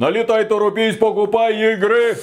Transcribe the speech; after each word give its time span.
Налетай, 0.00 0.46
торопись, 0.46 0.96
покупай 0.96 1.74
игры. 1.74 2.16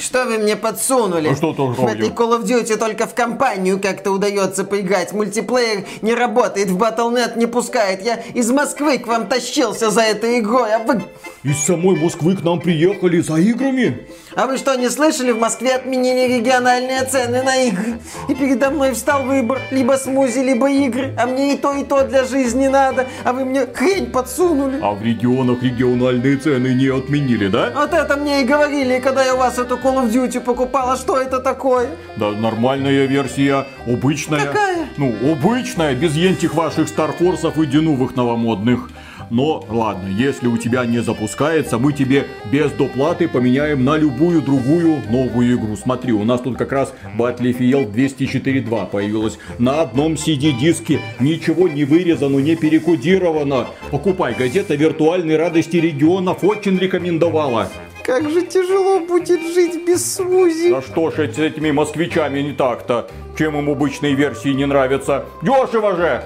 Что 0.00 0.24
вы 0.24 0.38
мне 0.38 0.56
подсунули? 0.56 1.28
А 1.28 1.36
что 1.36 1.52
тоже 1.52 1.80
В 1.80 1.86
этой 1.86 2.08
Call 2.08 2.40
of 2.40 2.42
Duty 2.42 2.76
только 2.76 3.06
в 3.06 3.14
компанию 3.14 3.78
как-то 3.80 4.10
удается 4.10 4.64
поиграть. 4.64 5.12
Мультиплеер 5.12 5.84
не 6.02 6.12
работает, 6.12 6.70
в 6.70 6.76
Battle.net 6.76 7.38
не 7.38 7.46
пускает. 7.46 8.02
Я 8.02 8.16
из 8.34 8.50
Москвы 8.50 8.98
к 8.98 9.06
вам 9.06 9.28
тащился 9.28 9.90
за 9.90 10.00
этой 10.00 10.40
игрой, 10.40 10.74
а 10.74 10.80
вы... 10.80 11.04
Из 11.44 11.58
самой 11.58 11.94
Москвы 12.00 12.36
к 12.36 12.42
нам 12.42 12.58
приехали 12.58 13.20
за 13.20 13.34
играми. 13.34 14.08
А 14.34 14.46
вы 14.46 14.56
что, 14.56 14.74
не 14.76 14.88
слышали? 14.88 15.30
В 15.30 15.38
Москве 15.38 15.74
отменили 15.74 16.38
региональные 16.38 17.04
цены 17.04 17.42
на 17.42 17.54
игры. 17.64 17.98
И 18.30 18.34
передо 18.34 18.70
мной 18.70 18.94
встал 18.94 19.24
выбор. 19.24 19.60
Либо 19.70 19.92
смузи, 19.92 20.38
либо 20.38 20.70
игры. 20.70 21.14
А 21.18 21.26
мне 21.26 21.52
и 21.52 21.58
то, 21.58 21.74
и 21.74 21.84
то 21.84 22.02
для 22.04 22.24
жизни 22.24 22.68
надо. 22.68 23.06
А 23.24 23.34
вы 23.34 23.44
мне 23.44 23.66
хрень 23.66 24.10
подсунули. 24.10 24.78
А 24.80 24.92
в 24.92 25.02
регионах 25.02 25.62
региональные 25.62 26.38
цены 26.38 26.68
не 26.68 26.86
отменили, 26.88 27.48
да? 27.48 27.70
Вот 27.74 27.92
это 27.92 28.16
мне 28.16 28.40
и 28.40 28.44
говорили, 28.46 28.98
когда 28.98 29.22
я 29.22 29.34
у 29.34 29.38
вас 29.38 29.58
эту 29.58 29.76
Call 29.76 30.02
of 30.02 30.10
Duty 30.10 30.40
покупала. 30.40 30.96
Что 30.96 31.18
это 31.18 31.40
такое? 31.40 31.88
Да 32.16 32.30
нормальная 32.30 33.04
версия, 33.04 33.66
обычная. 33.86 34.46
Какая? 34.46 34.88
Ну, 34.96 35.12
обычная, 35.30 35.94
без 35.94 36.16
ентих 36.16 36.54
ваших 36.54 36.88
Старфорсов 36.88 37.58
и 37.58 37.66
Денувых 37.66 38.16
новомодных. 38.16 38.88
Но 39.30 39.64
ладно, 39.68 40.08
если 40.08 40.46
у 40.46 40.56
тебя 40.56 40.84
не 40.84 41.00
запускается, 41.00 41.78
мы 41.78 41.92
тебе 41.92 42.26
без 42.50 42.72
доплаты 42.72 43.28
поменяем 43.28 43.84
на 43.84 43.96
любую 43.96 44.42
другую 44.42 45.02
новую 45.10 45.56
игру. 45.56 45.76
Смотри, 45.76 46.12
у 46.12 46.24
нас 46.24 46.40
тут 46.40 46.56
как 46.56 46.72
раз 46.72 46.92
Battlefield 47.18 47.92
204.2 47.92 48.90
появилась 48.90 49.38
на 49.58 49.82
одном 49.82 50.14
CD-диске. 50.14 51.00
Ничего 51.20 51.68
не 51.68 51.84
вырезано, 51.84 52.38
не 52.38 52.56
перекодировано. 52.56 53.66
Покупай, 53.90 54.34
газета 54.34 54.74
виртуальной 54.74 55.36
радости 55.36 55.76
регионов 55.76 56.44
очень 56.44 56.78
рекомендовала. 56.78 57.68
Как 58.04 58.28
же 58.30 58.42
тяжело 58.42 59.00
будет 59.00 59.40
жить 59.54 59.86
без 59.86 60.14
смузи. 60.14 60.70
Да 60.70 60.82
что 60.82 61.10
ж 61.10 61.32
с 61.32 61.38
этими 61.38 61.70
москвичами 61.70 62.40
не 62.40 62.52
так-то? 62.52 63.08
Чем 63.38 63.56
им 63.56 63.70
обычные 63.70 64.14
версии 64.14 64.50
не 64.50 64.66
нравятся? 64.66 65.24
Дешево 65.42 65.96
же! 65.96 66.22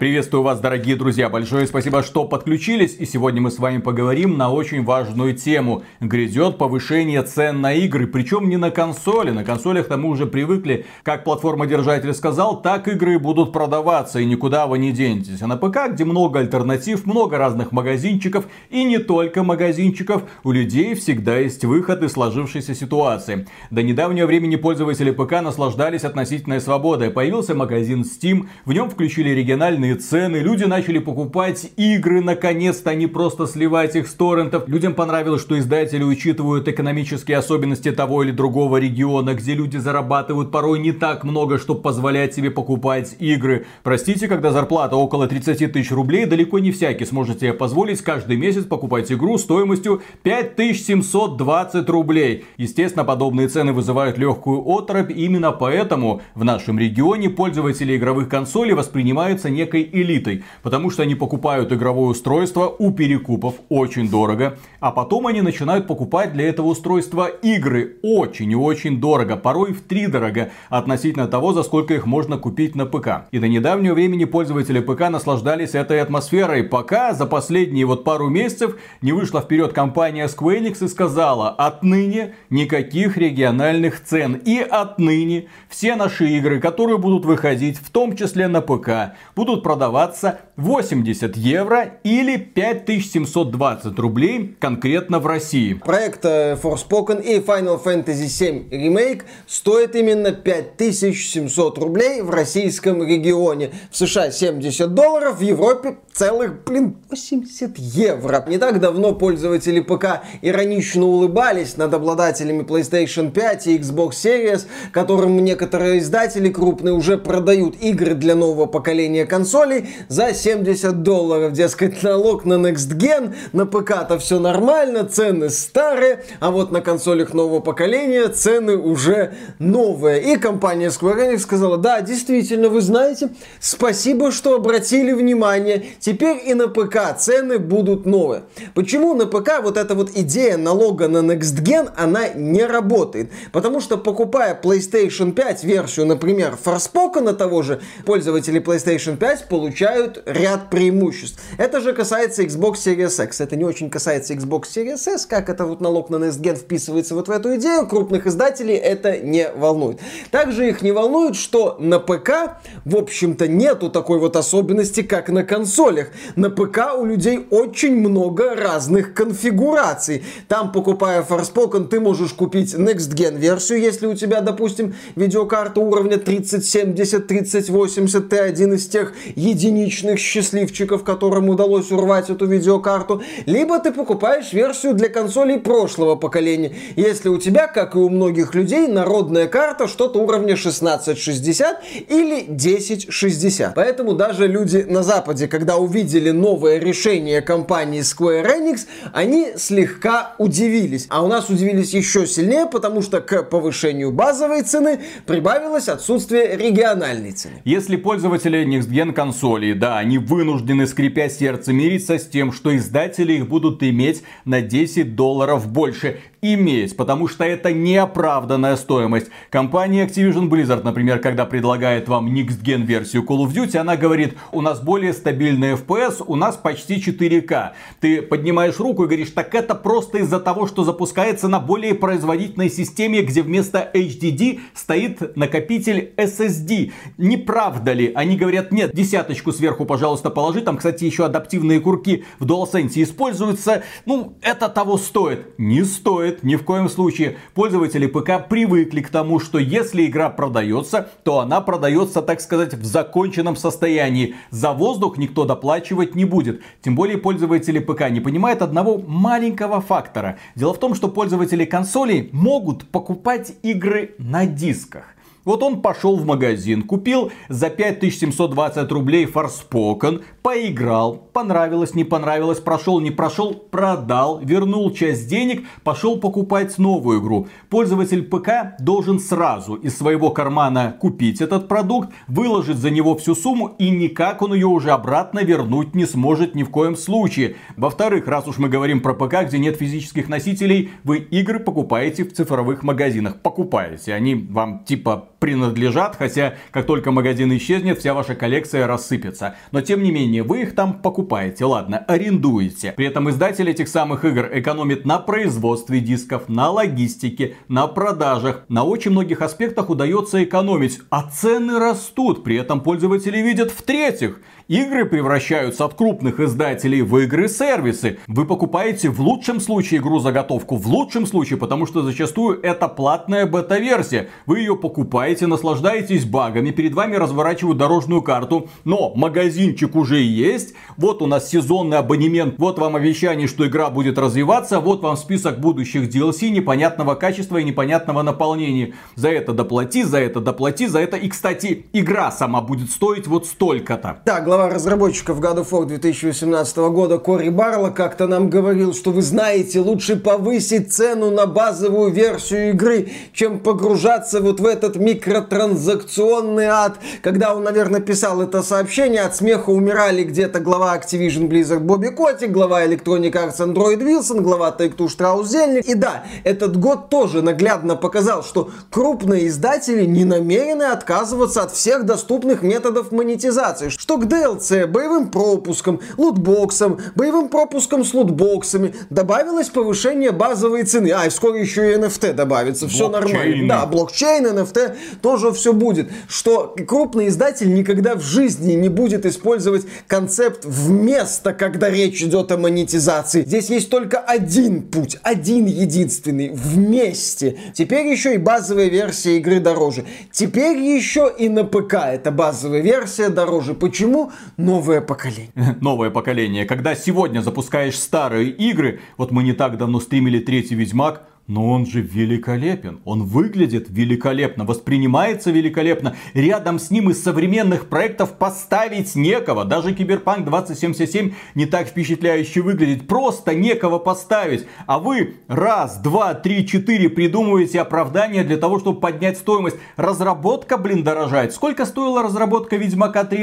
Приветствую 0.00 0.42
вас, 0.42 0.60
дорогие 0.60 0.96
друзья. 0.96 1.28
Большое 1.28 1.66
спасибо, 1.66 2.02
что 2.02 2.24
подключились. 2.24 2.96
И 2.98 3.04
сегодня 3.04 3.42
мы 3.42 3.50
с 3.50 3.58
вами 3.58 3.82
поговорим 3.82 4.38
на 4.38 4.50
очень 4.50 4.82
важную 4.82 5.36
тему. 5.36 5.82
Грядет 6.00 6.56
повышение 6.56 7.22
цен 7.22 7.60
на 7.60 7.74
игры. 7.74 8.06
Причем 8.06 8.48
не 8.48 8.56
на 8.56 8.70
консоли. 8.70 9.30
На 9.30 9.44
консолях 9.44 9.90
мы 9.90 10.08
уже 10.08 10.24
привыкли. 10.24 10.86
Как 11.02 11.24
платформодержатель 11.24 12.14
сказал, 12.14 12.62
так 12.62 12.88
игры 12.88 13.18
будут 13.18 13.52
продаваться. 13.52 14.20
И 14.20 14.24
никуда 14.24 14.66
вы 14.66 14.78
не 14.78 14.92
денетесь. 14.92 15.42
А 15.42 15.46
на 15.46 15.58
ПК, 15.58 15.92
где 15.92 16.06
много 16.06 16.38
альтернатив, 16.38 17.04
много 17.04 17.36
разных 17.36 17.70
магазинчиков. 17.70 18.46
И 18.70 18.84
не 18.84 18.96
только 19.00 19.42
магазинчиков. 19.42 20.22
У 20.44 20.52
людей 20.52 20.94
всегда 20.94 21.36
есть 21.36 21.66
выход 21.66 22.02
из 22.02 22.12
сложившейся 22.12 22.74
ситуации. 22.74 23.46
До 23.70 23.82
недавнего 23.82 24.24
времени 24.24 24.56
пользователи 24.56 25.10
ПК 25.10 25.42
наслаждались 25.42 26.04
относительной 26.04 26.62
свободой. 26.62 27.10
Появился 27.10 27.54
магазин 27.54 28.00
Steam. 28.00 28.46
В 28.64 28.72
нем 28.72 28.88
включили 28.88 29.28
региональные 29.28 29.89
бешеные 29.90 29.96
цены, 29.96 30.36
люди 30.36 30.64
начали 30.64 30.98
покупать 30.98 31.70
игры, 31.76 32.20
наконец-то, 32.20 32.90
а 32.90 32.94
не 32.94 33.06
просто 33.06 33.46
сливать 33.46 33.96
их 33.96 34.08
с 34.08 34.14
торрентов. 34.14 34.68
Людям 34.68 34.94
понравилось, 34.94 35.42
что 35.42 35.58
издатели 35.58 36.02
учитывают 36.02 36.68
экономические 36.68 37.38
особенности 37.38 37.90
того 37.92 38.22
или 38.22 38.30
другого 38.30 38.78
региона, 38.78 39.34
где 39.34 39.54
люди 39.54 39.78
зарабатывают 39.78 40.50
порой 40.50 40.78
не 40.78 40.92
так 40.92 41.24
много, 41.24 41.58
чтобы 41.58 41.82
позволять 41.82 42.34
себе 42.34 42.50
покупать 42.50 43.16
игры. 43.20 43.66
Простите, 43.82 44.28
когда 44.28 44.50
зарплата 44.50 44.96
около 44.96 45.26
30 45.26 45.72
тысяч 45.72 45.90
рублей, 45.90 46.26
далеко 46.26 46.58
не 46.58 46.70
всякий 46.70 47.06
сможет 47.06 47.40
себе 47.40 47.52
позволить 47.52 48.02
каждый 48.02 48.36
месяц 48.36 48.64
покупать 48.64 49.10
игру 49.12 49.38
стоимостью 49.38 50.02
5720 50.22 51.88
рублей. 51.88 52.44
Естественно, 52.56 53.04
подобные 53.04 53.48
цены 53.48 53.72
вызывают 53.72 54.18
легкую 54.18 54.62
оторопь, 54.66 55.10
именно 55.10 55.52
поэтому 55.52 56.20
в 56.34 56.44
нашем 56.44 56.78
регионе 56.78 57.30
пользователи 57.30 57.96
игровых 57.96 58.28
консолей 58.28 58.74
воспринимаются 58.74 59.50
некой 59.50 59.79
некой 59.80 60.00
элитой, 60.00 60.44
потому 60.62 60.90
что 60.90 61.02
они 61.02 61.14
покупают 61.14 61.72
игровое 61.72 62.10
устройство 62.10 62.74
у 62.78 62.92
перекупов 62.92 63.54
очень 63.68 64.10
дорого, 64.10 64.58
а 64.80 64.90
потом 64.90 65.26
они 65.26 65.42
начинают 65.42 65.86
покупать 65.86 66.32
для 66.32 66.48
этого 66.48 66.68
устройства 66.68 67.26
игры 67.26 67.96
очень 68.02 68.50
и 68.50 68.56
очень 68.56 69.00
дорого, 69.00 69.36
порой 69.36 69.72
в 69.72 69.82
три 69.82 70.06
дорого 70.06 70.50
относительно 70.68 71.26
того, 71.26 71.52
за 71.52 71.62
сколько 71.62 71.94
их 71.94 72.06
можно 72.06 72.38
купить 72.38 72.76
на 72.76 72.86
ПК. 72.86 73.28
И 73.30 73.38
до 73.38 73.48
недавнего 73.48 73.94
времени 73.94 74.24
пользователи 74.24 74.80
ПК 74.80 75.10
наслаждались 75.10 75.74
этой 75.74 76.00
атмосферой, 76.00 76.64
пока 76.64 77.14
за 77.14 77.26
последние 77.26 77.86
вот 77.86 78.04
пару 78.04 78.28
месяцев 78.28 78.76
не 79.02 79.12
вышла 79.12 79.40
вперед 79.40 79.72
компания 79.72 80.26
Square 80.26 80.60
Enix 80.60 80.84
и 80.84 80.88
сказала, 80.88 81.50
отныне 81.50 82.34
никаких 82.50 83.16
региональных 83.16 84.02
цен 84.02 84.34
и 84.34 84.58
отныне 84.58 85.46
все 85.68 85.96
наши 85.96 86.26
игры, 86.26 86.60
которые 86.60 86.98
будут 86.98 87.24
выходить, 87.24 87.78
в 87.78 87.90
том 87.90 88.16
числе 88.16 88.48
на 88.48 88.60
ПК, 88.60 89.14
будут 89.36 89.62
продаваться 89.70 90.40
80 90.56 91.36
евро 91.36 91.92
или 92.02 92.36
5720 92.36 93.98
рублей 94.00 94.56
конкретно 94.58 95.20
в 95.20 95.28
России. 95.28 95.74
Проект 95.74 96.24
э, 96.24 96.58
Forspoken 96.60 97.22
и 97.22 97.38
Final 97.38 97.80
Fantasy 97.80 98.26
VII 98.26 98.68
Remake 98.68 99.22
стоит 99.46 99.94
именно 99.94 100.32
5700 100.32 101.78
рублей 101.78 102.20
в 102.20 102.30
российском 102.30 103.06
регионе. 103.06 103.70
В 103.92 103.96
США 103.96 104.32
70 104.32 104.92
долларов, 104.92 105.38
в 105.38 105.40
Европе 105.40 105.98
целых, 106.12 106.64
блин, 106.64 106.96
80 107.08 107.78
евро. 107.78 108.44
Не 108.48 108.58
так 108.58 108.80
давно 108.80 109.14
пользователи 109.14 109.78
ПК 109.78 110.22
иронично 110.42 111.06
улыбались 111.06 111.76
над 111.76 111.94
обладателями 111.94 112.64
PlayStation 112.64 113.30
5 113.30 113.66
и 113.68 113.78
Xbox 113.78 114.10
Series, 114.10 114.66
которым 114.90 115.38
некоторые 115.38 116.00
издатели 116.00 116.50
крупные 116.50 116.92
уже 116.92 117.16
продают 117.16 117.76
игры 117.80 118.14
для 118.14 118.34
нового 118.34 118.66
поколения 118.66 119.26
консолей 119.26 119.59
консолей 119.60 119.88
за 120.08 120.34
70 120.34 121.02
долларов. 121.02 121.52
Дескать, 121.52 122.02
налог 122.02 122.44
на 122.44 122.54
Next 122.54 122.96
Gen, 122.96 123.34
на 123.52 123.66
ПК-то 123.66 124.18
все 124.18 124.38
нормально, 124.38 125.04
цены 125.04 125.50
старые, 125.50 126.24
а 126.40 126.50
вот 126.50 126.72
на 126.72 126.80
консолях 126.80 127.34
нового 127.34 127.60
поколения 127.60 128.28
цены 128.28 128.76
уже 128.76 129.34
новые. 129.58 130.34
И 130.34 130.36
компания 130.36 130.88
Square 130.88 131.32
Enix 131.32 131.38
сказала, 131.40 131.76
да, 131.76 132.00
действительно, 132.00 132.68
вы 132.68 132.80
знаете, 132.80 133.30
спасибо, 133.60 134.32
что 134.32 134.54
обратили 134.54 135.12
внимание, 135.12 135.84
теперь 136.00 136.40
и 136.44 136.54
на 136.54 136.68
ПК 136.68 137.16
цены 137.18 137.58
будут 137.58 138.06
новые. 138.06 138.42
Почему 138.74 139.14
на 139.14 139.26
ПК 139.26 139.60
вот 139.62 139.76
эта 139.76 139.94
вот 139.94 140.10
идея 140.14 140.56
налога 140.56 141.08
на 141.08 141.18
Next 141.18 141.62
Gen, 141.62 141.90
она 141.96 142.28
не 142.28 142.64
работает? 142.64 143.30
Потому 143.52 143.80
что 143.80 143.98
покупая 143.98 144.58
PlayStation 144.60 145.32
5 145.32 145.64
версию, 145.64 146.06
например, 146.06 146.56
Forspoken 146.62 147.34
того 147.34 147.62
же, 147.62 147.80
пользователи 148.06 148.60
PlayStation 148.60 149.16
5 149.16 149.49
получают 149.50 150.22
ряд 150.24 150.70
преимуществ. 150.70 151.42
Это 151.58 151.80
же 151.80 151.92
касается 151.92 152.42
Xbox 152.44 152.74
Series 152.76 153.22
X. 153.22 153.40
Это 153.40 153.56
не 153.56 153.64
очень 153.64 153.90
касается 153.90 154.32
Xbox 154.32 154.62
Series 154.74 155.12
S, 155.12 155.26
как 155.26 155.50
это 155.50 155.66
вот 155.66 155.80
налог 155.80 156.08
на 156.08 156.16
Next 156.16 156.40
Gen 156.40 156.54
вписывается 156.56 157.14
вот 157.14 157.28
в 157.28 157.30
эту 157.30 157.56
идею. 157.56 157.86
Крупных 157.86 158.26
издателей 158.26 158.76
это 158.76 159.18
не 159.18 159.50
волнует. 159.50 159.98
Также 160.30 160.68
их 160.68 160.82
не 160.82 160.92
волнует, 160.92 161.34
что 161.34 161.76
на 161.80 161.98
ПК, 161.98 162.60
в 162.84 162.96
общем-то, 162.96 163.48
нету 163.48 163.90
такой 163.90 164.20
вот 164.20 164.36
особенности, 164.36 165.02
как 165.02 165.28
на 165.28 165.42
консолях. 165.42 166.08
На 166.36 166.48
ПК 166.48 166.94
у 166.96 167.04
людей 167.04 167.46
очень 167.50 167.96
много 167.96 168.54
разных 168.54 169.14
конфигураций. 169.14 170.22
Там, 170.46 170.70
покупая 170.70 171.22
Forspoken, 171.28 171.88
ты 171.88 171.98
можешь 171.98 172.32
купить 172.32 172.74
Next 172.74 173.12
Gen 173.14 173.36
версию, 173.36 173.80
если 173.80 174.06
у 174.06 174.14
тебя, 174.14 174.42
допустим, 174.42 174.94
видеокарта 175.16 175.80
уровня 175.80 176.18
3070, 176.18 177.26
3080, 177.26 178.28
ты 178.28 178.38
один 178.38 178.74
из 178.74 178.86
тех 178.86 179.12
единичных 179.36 180.18
счастливчиков, 180.18 181.04
которым 181.04 181.48
удалось 181.48 181.90
урвать 181.90 182.30
эту 182.30 182.46
видеокарту, 182.46 183.22
либо 183.46 183.78
ты 183.78 183.92
покупаешь 183.92 184.52
версию 184.52 184.94
для 184.94 185.08
консолей 185.08 185.58
прошлого 185.58 186.16
поколения, 186.16 186.72
если 186.96 187.28
у 187.28 187.38
тебя, 187.38 187.66
как 187.66 187.94
и 187.94 187.98
у 187.98 188.08
многих 188.08 188.54
людей, 188.54 188.86
народная 188.88 189.46
карта 189.46 189.88
что-то 189.88 190.20
уровня 190.20 190.54
1660 190.54 191.82
или 192.08 192.42
1060. 192.44 193.74
Поэтому 193.74 194.14
даже 194.14 194.46
люди 194.46 194.78
на 194.88 195.02
Западе, 195.02 195.48
когда 195.48 195.76
увидели 195.76 196.30
новое 196.30 196.78
решение 196.78 197.40
компании 197.40 198.00
Square 198.00 198.46
Enix, 198.46 198.86
они 199.12 199.52
слегка 199.56 200.34
удивились. 200.38 201.06
А 201.08 201.24
у 201.24 201.28
нас 201.28 201.48
удивились 201.48 201.92
еще 201.94 202.26
сильнее, 202.26 202.66
потому 202.66 203.02
что 203.02 203.20
к 203.20 203.42
повышению 203.44 204.10
базовой 204.12 204.62
цены 204.62 205.00
прибавилось 205.26 205.88
отсутствие 205.88 206.56
региональной 206.56 207.32
цены. 207.32 207.62
Если 207.64 207.96
пользователи 207.96 208.64
Next 208.66 208.88
Gen 208.88 209.14
консолей. 209.20 209.74
Да, 209.74 209.98
они 209.98 210.16
вынуждены, 210.16 210.86
скрипя 210.86 211.28
сердце, 211.28 211.74
мириться 211.74 212.18
с 212.18 212.26
тем, 212.26 212.52
что 212.52 212.74
издатели 212.74 213.34
их 213.34 213.48
будут 213.48 213.82
иметь 213.82 214.22
на 214.46 214.62
10 214.62 215.14
долларов 215.14 215.70
больше. 215.70 216.20
Иметь, 216.42 216.96
потому 216.96 217.28
что 217.28 217.44
это 217.44 217.72
неоправданная 217.72 218.76
стоимость. 218.76 219.28
Компания 219.50 220.06
Activision 220.06 220.48
Blizzard, 220.48 220.82
например, 220.84 221.18
когда 221.18 221.44
предлагает 221.44 222.08
вам 222.08 222.32
Next 222.34 222.62
Gen 222.62 222.82
версию 222.82 223.24
Call 223.24 223.46
of 223.46 223.52
Duty, 223.52 223.76
она 223.76 223.96
говорит, 223.96 224.36
у 224.52 224.60
нас 224.60 224.80
более 224.80 225.12
стабильный 225.12 225.74
FPS, 225.74 226.22
у 226.26 226.36
нас 226.36 226.56
почти 226.56 226.96
4К. 226.96 227.70
Ты 228.00 228.22
поднимаешь 228.22 228.78
руку 228.78 229.04
и 229.04 229.06
говоришь, 229.06 229.30
так 229.30 229.54
это 229.54 229.74
просто 229.74 230.18
из-за 230.18 230.40
того, 230.40 230.66
что 230.66 230.84
запускается 230.84 231.48
на 231.48 231.60
более 231.60 231.94
производительной 231.94 232.70
системе, 232.70 233.22
где 233.22 233.42
вместо 233.42 233.90
HDD 233.92 234.60
стоит 234.74 235.36
накопитель 235.36 236.12
SSD. 236.16 236.92
Неправда 237.18 237.92
ли? 237.92 238.12
Они 238.14 238.36
говорят, 238.36 238.72
нет, 238.72 238.94
десяточку 238.94 239.52
сверху, 239.52 239.84
пожалуйста, 239.84 240.30
положи. 240.30 240.60
Там, 240.60 240.76
кстати, 240.76 241.04
еще 241.04 241.24
адаптивные 241.24 241.80
курки 241.80 242.24
в 242.38 242.46
DualSense 242.46 243.02
используются. 243.02 243.82
Ну, 244.06 244.36
это 244.42 244.68
того 244.68 244.96
стоит. 244.96 245.58
Не 245.58 245.84
стоит, 245.84 246.29
ни 246.42 246.56
в 246.56 246.64
коем 246.64 246.88
случае. 246.88 247.36
Пользователи 247.54 248.06
ПК 248.06 248.48
привыкли 248.48 249.00
к 249.00 249.08
тому, 249.08 249.40
что 249.40 249.58
если 249.58 250.06
игра 250.06 250.30
продается, 250.30 251.08
то 251.24 251.40
она 251.40 251.60
продается, 251.60 252.22
так 252.22 252.40
сказать, 252.40 252.74
в 252.74 252.84
законченном 252.84 253.56
состоянии. 253.56 254.34
За 254.50 254.72
воздух 254.72 255.18
никто 255.18 255.44
доплачивать 255.44 256.14
не 256.14 256.24
будет. 256.24 256.62
Тем 256.82 256.94
более 256.94 257.18
пользователи 257.18 257.78
ПК 257.78 258.10
не 258.10 258.20
понимают 258.20 258.62
одного 258.62 258.98
маленького 258.98 259.80
фактора. 259.80 260.38
Дело 260.54 260.74
в 260.74 260.78
том, 260.78 260.94
что 260.94 261.08
пользователи 261.08 261.64
консолей 261.64 262.30
могут 262.32 262.86
покупать 262.88 263.52
игры 263.62 264.14
на 264.18 264.46
дисках. 264.46 265.14
Вот 265.44 265.62
он 265.62 265.80
пошел 265.80 266.16
в 266.16 266.26
магазин, 266.26 266.82
купил 266.82 267.32
за 267.48 267.70
5720 267.70 268.92
рублей 268.92 269.24
Forspoken, 269.24 270.22
поиграл, 270.42 271.14
понравилось, 271.32 271.94
не 271.94 272.04
понравилось, 272.04 272.60
прошел, 272.60 273.00
не 273.00 273.10
прошел, 273.10 273.54
продал, 273.54 274.40
вернул 274.42 274.90
часть 274.92 275.28
денег, 275.28 275.66
пошел 275.82 276.18
покупать 276.18 276.76
новую 276.76 277.20
игру. 277.20 277.48
Пользователь 277.70 278.22
ПК 278.22 278.78
должен 278.78 279.18
сразу 279.18 279.76
из 279.76 279.96
своего 279.96 280.30
кармана 280.30 280.94
купить 281.00 281.40
этот 281.40 281.68
продукт, 281.68 282.10
выложить 282.28 282.76
за 282.76 282.90
него 282.90 283.16
всю 283.16 283.34
сумму 283.34 283.74
и 283.78 283.88
никак 283.88 284.42
он 284.42 284.52
ее 284.52 284.66
уже 284.66 284.90
обратно 284.90 285.40
вернуть 285.40 285.94
не 285.94 286.04
сможет 286.04 286.54
ни 286.54 286.64
в 286.64 286.70
коем 286.70 286.96
случае. 286.96 287.56
Во-вторых, 287.78 288.26
раз 288.26 288.46
уж 288.46 288.58
мы 288.58 288.68
говорим 288.68 289.00
про 289.00 289.14
ПК, 289.14 289.46
где 289.46 289.58
нет 289.58 289.78
физических 289.78 290.28
носителей, 290.28 290.90
вы 291.02 291.18
игры 291.18 291.60
покупаете 291.60 292.24
в 292.24 292.32
цифровых 292.34 292.82
магазинах. 292.82 293.40
Покупаете, 293.40 294.12
они 294.12 294.34
вам 294.34 294.84
типа 294.84 295.30
принадлежат, 295.40 296.14
хотя 296.16 296.54
как 296.70 296.86
только 296.86 297.10
магазин 297.10 297.56
исчезнет, 297.56 297.98
вся 297.98 298.14
ваша 298.14 298.34
коллекция 298.34 298.86
рассыпется. 298.86 299.56
Но 299.72 299.80
тем 299.80 300.02
не 300.02 300.12
менее, 300.12 300.44
вы 300.44 300.62
их 300.62 300.74
там 300.74 301.00
покупаете, 301.00 301.64
ладно, 301.64 301.98
арендуете. 301.98 302.92
При 302.96 303.06
этом 303.06 303.28
издатель 303.30 303.68
этих 303.68 303.88
самых 303.88 304.24
игр 304.24 304.48
экономит 304.52 305.04
на 305.04 305.18
производстве 305.18 306.00
дисков, 306.00 306.48
на 306.48 306.70
логистике, 306.70 307.56
на 307.68 307.86
продажах. 307.88 308.64
На 308.68 308.84
очень 308.84 309.10
многих 309.10 309.40
аспектах 309.40 309.90
удается 309.90 310.44
экономить, 310.44 311.00
а 311.10 311.28
цены 311.28 311.78
растут. 311.78 312.44
При 312.44 312.56
этом 312.56 312.80
пользователи 312.82 313.38
видят 313.38 313.72
в-третьих, 313.72 314.40
Игры 314.70 315.04
превращаются 315.04 315.84
от 315.84 315.94
крупных 315.94 316.38
издателей 316.38 317.02
в 317.02 317.18
игры-сервисы. 317.18 318.20
Вы 318.28 318.46
покупаете 318.46 319.08
в 319.10 319.20
лучшем 319.20 319.58
случае 319.58 319.98
игру-заготовку, 319.98 320.76
в 320.76 320.86
лучшем 320.86 321.26
случае, 321.26 321.58
потому 321.58 321.86
что 321.86 322.02
зачастую 322.02 322.60
это 322.62 322.86
платная 322.86 323.46
бета-версия. 323.46 324.28
Вы 324.46 324.60
ее 324.60 324.76
покупаете, 324.76 325.29
наслаждаетесь 325.38 326.24
багами, 326.24 326.70
перед 326.70 326.94
вами 326.94 327.16
разворачивают 327.16 327.78
дорожную 327.78 328.22
карту, 328.22 328.68
но 328.84 329.12
магазинчик 329.14 329.94
уже 329.96 330.20
есть, 330.20 330.74
вот 330.96 331.22
у 331.22 331.26
нас 331.26 331.48
сезонный 331.48 331.98
абонемент, 331.98 332.54
вот 332.58 332.78
вам 332.78 332.96
обещание, 332.96 333.46
что 333.46 333.66
игра 333.66 333.90
будет 333.90 334.18
развиваться, 334.18 334.80
вот 334.80 335.02
вам 335.02 335.16
список 335.16 335.60
будущих 335.60 336.08
DLC 336.08 336.50
непонятного 336.50 337.14
качества 337.14 337.58
и 337.58 337.64
непонятного 337.64 338.22
наполнения. 338.22 338.94
За 339.16 339.28
это 339.28 339.52
доплати, 339.52 340.02
за 340.02 340.18
это 340.18 340.40
доплати, 340.40 340.86
за 340.86 341.00
это. 341.00 341.16
И, 341.16 341.28
кстати, 341.28 341.86
игра 341.92 342.30
сама 342.30 342.60
будет 342.60 342.90
стоить 342.90 343.26
вот 343.26 343.46
столько-то. 343.46 344.20
Да, 344.24 344.40
глава 344.40 344.68
разработчиков 344.68 345.40
God 345.40 345.58
of 345.58 345.70
War 345.70 345.86
2018 345.86 346.76
года 346.76 347.18
Кори 347.18 347.48
Барло 347.48 347.90
как-то 347.90 348.26
нам 348.26 348.50
говорил, 348.50 348.94
что 348.94 349.10
вы 349.10 349.22
знаете, 349.22 349.80
лучше 349.80 350.16
повысить 350.16 350.92
цену 350.92 351.30
на 351.30 351.46
базовую 351.46 352.10
версию 352.10 352.70
игры, 352.70 353.10
чем 353.32 353.60
погружаться 353.60 354.40
вот 354.40 354.60
в 354.60 354.66
этот 354.66 354.96
микротранзакционный 355.20 356.66
ад. 356.66 356.98
Когда 357.22 357.54
он, 357.54 357.64
наверное, 357.64 358.00
писал 358.00 358.40
это 358.40 358.62
сообщение, 358.62 359.22
от 359.22 359.36
смеха 359.36 359.70
умирали 359.70 360.24
где-то 360.24 360.60
глава 360.60 360.96
Activision 360.96 361.48
Blizzard 361.48 361.80
Бобби 361.80 362.08
Котик, 362.08 362.50
глава 362.50 362.84
Electronic 362.84 363.32
Arts 363.32 363.58
Android 363.58 363.98
Wilson, 363.98 364.40
глава 364.40 364.74
Take-Two 364.76 365.08
Штраус 365.08 365.48
Зельник. 365.48 365.86
И 365.86 365.94
да, 365.94 366.24
этот 366.44 366.78
год 366.78 367.10
тоже 367.10 367.42
наглядно 367.42 367.96
показал, 367.96 368.42
что 368.42 368.70
крупные 368.90 369.48
издатели 369.48 370.04
не 370.04 370.24
намерены 370.24 370.84
отказываться 370.84 371.62
от 371.62 371.72
всех 371.72 372.04
доступных 372.04 372.62
методов 372.62 373.12
монетизации. 373.12 373.88
Что 373.88 374.16
к 374.16 374.24
DLC, 374.24 374.86
боевым 374.86 375.30
пропуском, 375.30 376.00
лутбоксом, 376.16 376.98
боевым 377.14 377.48
пропуском 377.48 378.04
с 378.04 378.14
лутбоксами 378.14 378.94
добавилось 379.10 379.68
повышение 379.68 380.32
базовой 380.32 380.84
цены. 380.84 381.10
А, 381.10 381.26
и 381.26 381.30
скоро 381.30 381.58
еще 381.58 381.92
и 381.92 381.96
NFT 381.96 382.32
добавится. 382.32 382.88
Все 382.88 383.08
нормально. 383.08 383.68
Да, 383.68 383.86
блокчейн, 383.86 384.46
NFT, 384.46 384.96
тоже 385.22 385.52
все 385.52 385.72
будет. 385.72 386.10
Что 386.28 386.74
крупный 386.86 387.28
издатель 387.28 387.72
никогда 387.72 388.14
в 388.14 388.22
жизни 388.22 388.72
не 388.74 388.88
будет 388.88 389.26
использовать 389.26 389.86
концепт 390.06 390.64
вместо, 390.64 391.52
когда 391.52 391.90
речь 391.90 392.22
идет 392.22 392.52
о 392.52 392.58
монетизации. 392.58 393.42
Здесь 393.42 393.70
есть 393.70 393.90
только 393.90 394.18
один 394.18 394.82
путь, 394.82 395.18
один 395.22 395.66
единственный, 395.66 396.50
вместе. 396.50 397.56
Теперь 397.74 398.06
еще 398.06 398.34
и 398.34 398.38
базовая 398.38 398.88
версия 398.88 399.36
игры 399.38 399.60
дороже. 399.60 400.04
Теперь 400.32 400.78
еще 400.78 401.32
и 401.36 401.48
на 401.48 401.64
ПК 401.64 401.94
эта 401.94 402.30
базовая 402.30 402.80
версия 402.80 403.28
дороже. 403.28 403.74
Почему? 403.74 404.30
новое 404.56 405.00
поколение. 405.00 405.50
Новое 405.80 406.10
поколение. 406.10 406.64
Когда 406.64 406.94
сегодня 406.94 407.40
запускаешь 407.40 407.98
старые 407.98 408.50
игры, 408.50 409.00
вот 409.16 409.30
мы 409.30 409.42
не 409.42 409.52
так 409.52 409.76
давно 409.76 410.00
стримили 410.00 410.38
третий 410.38 410.74
Ведьмак, 410.74 411.22
но 411.50 411.68
он 411.68 411.84
же 411.84 412.00
великолепен. 412.00 413.00
Он 413.04 413.24
выглядит 413.24 413.86
великолепно, 413.90 414.64
воспринимается 414.64 415.50
великолепно. 415.50 416.14
Рядом 416.32 416.78
с 416.78 416.92
ним 416.92 417.10
из 417.10 417.22
современных 417.22 417.88
проектов 417.88 418.34
поставить 418.38 419.16
некого. 419.16 419.64
Даже 419.64 419.92
Киберпанк 419.92 420.46
2077 420.46 421.34
не 421.56 421.66
так 421.66 421.88
впечатляюще 421.88 422.60
выглядит. 422.60 423.08
Просто 423.08 423.52
некого 423.52 423.98
поставить. 423.98 424.64
А 424.86 425.00
вы 425.00 425.38
раз, 425.48 425.98
два, 425.98 426.34
три, 426.34 426.64
четыре 426.64 427.08
придумываете 427.08 427.80
оправдания 427.80 428.44
для 428.44 428.56
того, 428.56 428.78
чтобы 428.78 429.00
поднять 429.00 429.36
стоимость. 429.36 429.76
Разработка, 429.96 430.76
блин, 430.76 431.02
дорожает. 431.02 431.52
Сколько 431.52 431.84
стоила 431.84 432.22
разработка 432.22 432.76
Ведьмака 432.76 433.24
3? 433.24 433.40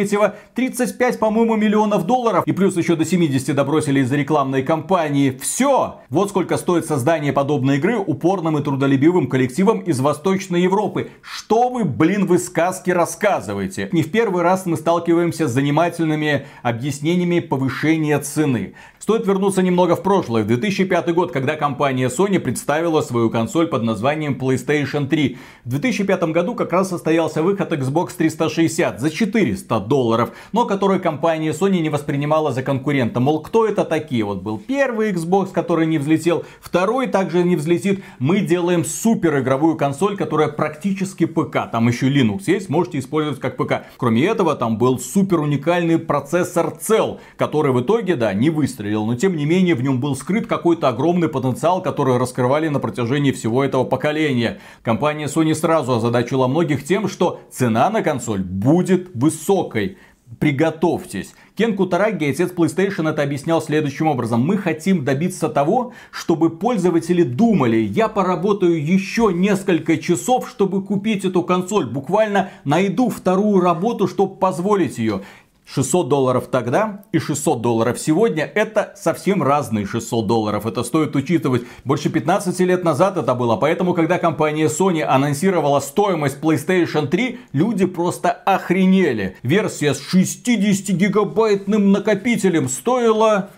35, 0.55 1.19
по-моему, 1.19 1.57
миллионов 1.57 2.05
долларов. 2.05 2.45
И 2.47 2.53
плюс 2.53 2.77
еще 2.77 2.95
до 2.95 3.03
70 3.03 3.53
добросили 3.53 3.99
из-за 3.99 4.15
рекламной 4.15 4.63
кампании. 4.63 5.37
Все! 5.41 5.99
Вот 6.09 6.29
сколько 6.29 6.55
стоит 6.55 6.85
создание 6.85 7.33
подобной 7.33 7.77
игры 7.77 7.96
упорным 7.99 8.57
и 8.57 8.63
трудолюбивым 8.63 9.27
коллективом 9.27 9.79
из 9.79 9.99
Восточной 9.99 10.61
Европы. 10.61 11.09
Что 11.21 11.69
вы, 11.69 11.85
блин, 11.85 12.25
вы 12.25 12.39
сказки 12.39 12.91
рассказываете? 12.91 13.89
Не 13.91 14.03
в 14.03 14.11
первый 14.11 14.43
раз 14.43 14.65
мы 14.65 14.77
сталкиваемся 14.77 15.47
с 15.47 15.51
занимательными 15.51 16.45
объяснениями 16.63 17.39
повышения 17.39 18.19
цены. 18.19 18.73
Стоит 19.07 19.25
вернуться 19.25 19.61
немного 19.61 19.95
в 19.95 20.03
прошлое, 20.03 20.43
в 20.43 20.47
2005 20.47 21.13
год, 21.13 21.31
когда 21.31 21.55
компания 21.55 22.09
Sony 22.09 22.39
представила 22.39 22.99
свою 22.99 23.29
консоль 23.29 23.67
под 23.67 23.83
названием 23.83 24.37
PlayStation 24.37 25.07
3. 25.07 25.37
В 25.63 25.69
2005 25.69 26.23
году 26.23 26.55
как 26.55 26.73
раз 26.73 26.89
состоялся 26.89 27.41
выход 27.41 27.71
Xbox 27.71 28.09
360 28.17 28.99
за 28.99 29.09
400 29.09 29.79
долларов, 29.79 30.31
но 30.51 30.65
который 30.65 30.99
компания 30.99 31.51
Sony 31.51 31.79
не 31.79 31.89
воспринимала 31.89 32.51
за 32.51 32.63
конкурента. 32.63 33.21
Мол, 33.21 33.41
кто 33.41 33.65
это 33.65 33.85
такие? 33.85 34.25
Вот 34.25 34.41
был 34.41 34.57
первый 34.57 35.13
Xbox, 35.13 35.53
который 35.53 35.87
не 35.87 35.99
взлетел, 35.99 36.43
второй 36.59 37.07
также 37.07 37.43
не 37.43 37.55
взлетит. 37.77 38.03
Мы 38.19 38.41
делаем 38.41 38.83
супер 38.83 39.39
игровую 39.39 39.77
консоль, 39.77 40.17
которая 40.17 40.49
практически 40.49 41.25
ПК. 41.25 41.69
Там 41.71 41.87
еще 41.87 42.09
Linux 42.09 42.43
есть, 42.47 42.69
можете 42.69 42.99
использовать 42.99 43.39
как 43.39 43.57
ПК. 43.57 43.85
Кроме 43.97 44.25
этого, 44.25 44.55
там 44.55 44.77
был 44.77 44.99
супер 44.99 45.39
уникальный 45.39 45.99
процессор 45.99 46.73
Cell, 46.79 47.19
который 47.37 47.71
в 47.71 47.81
итоге, 47.81 48.15
да, 48.15 48.33
не 48.33 48.49
выстрелил, 48.49 49.05
но 49.05 49.15
тем 49.15 49.35
не 49.35 49.45
менее 49.45 49.75
в 49.75 49.83
нем 49.83 49.99
был 49.99 50.15
скрыт 50.15 50.47
какой-то 50.47 50.89
огромный 50.89 51.29
потенциал, 51.29 51.81
который 51.81 52.17
раскрывали 52.17 52.67
на 52.67 52.79
протяжении 52.79 53.31
всего 53.31 53.63
этого 53.63 53.83
поколения. 53.83 54.59
Компания 54.81 55.25
Sony 55.25 55.53
сразу 55.53 55.93
озадачила 55.93 56.47
многих 56.47 56.83
тем, 56.83 57.07
что 57.07 57.39
цена 57.51 57.89
на 57.89 58.01
консоль 58.01 58.41
будет 58.41 59.09
высокой. 59.13 59.97
Приготовьтесь. 60.39 61.33
Кен 61.55 61.75
Кутараги, 61.75 62.25
отец 62.25 62.51
PlayStation, 62.51 63.09
это 63.09 63.23
объяснял 63.23 63.61
следующим 63.61 64.07
образом. 64.07 64.45
Мы 64.45 64.57
хотим 64.57 65.03
добиться 65.05 65.49
того, 65.49 65.93
чтобы 66.11 66.49
пользователи 66.51 67.23
думали, 67.23 67.77
я 67.77 68.07
поработаю 68.09 68.79
еще 68.85 69.31
несколько 69.33 69.97
часов, 69.97 70.49
чтобы 70.49 70.83
купить 70.83 71.25
эту 71.25 71.43
консоль. 71.43 71.87
Буквально 71.87 72.51
найду 72.65 73.09
вторую 73.09 73.61
работу, 73.61 74.07
чтобы 74.07 74.35
позволить 74.35 74.97
ее. 74.99 75.21
600 75.67 76.07
долларов 76.07 76.47
тогда 76.49 77.03
и 77.11 77.19
600 77.19 77.61
долларов 77.61 77.99
сегодня 77.99 78.45
это 78.45 78.93
совсем 78.95 79.43
разные 79.43 79.85
600 79.85 80.25
долларов. 80.25 80.65
Это 80.65 80.83
стоит 80.83 81.15
учитывать. 81.15 81.63
Больше 81.83 82.09
15 82.09 82.57
лет 82.61 82.83
назад 82.83 83.17
это 83.17 83.35
было. 83.35 83.57
Поэтому, 83.57 83.93
когда 83.93 84.17
компания 84.17 84.67
Sony 84.67 85.01
анонсировала 85.01 85.79
стоимость 85.79 86.39
PlayStation 86.41 87.07
3, 87.07 87.39
люди 87.51 87.85
просто 87.85 88.31
охренели. 88.31 89.35
Версия 89.43 89.93
с 89.93 89.99
60 89.99 90.95
гигабайтным 90.95 91.91
накопителем 91.91 92.69
стоила 92.69 93.49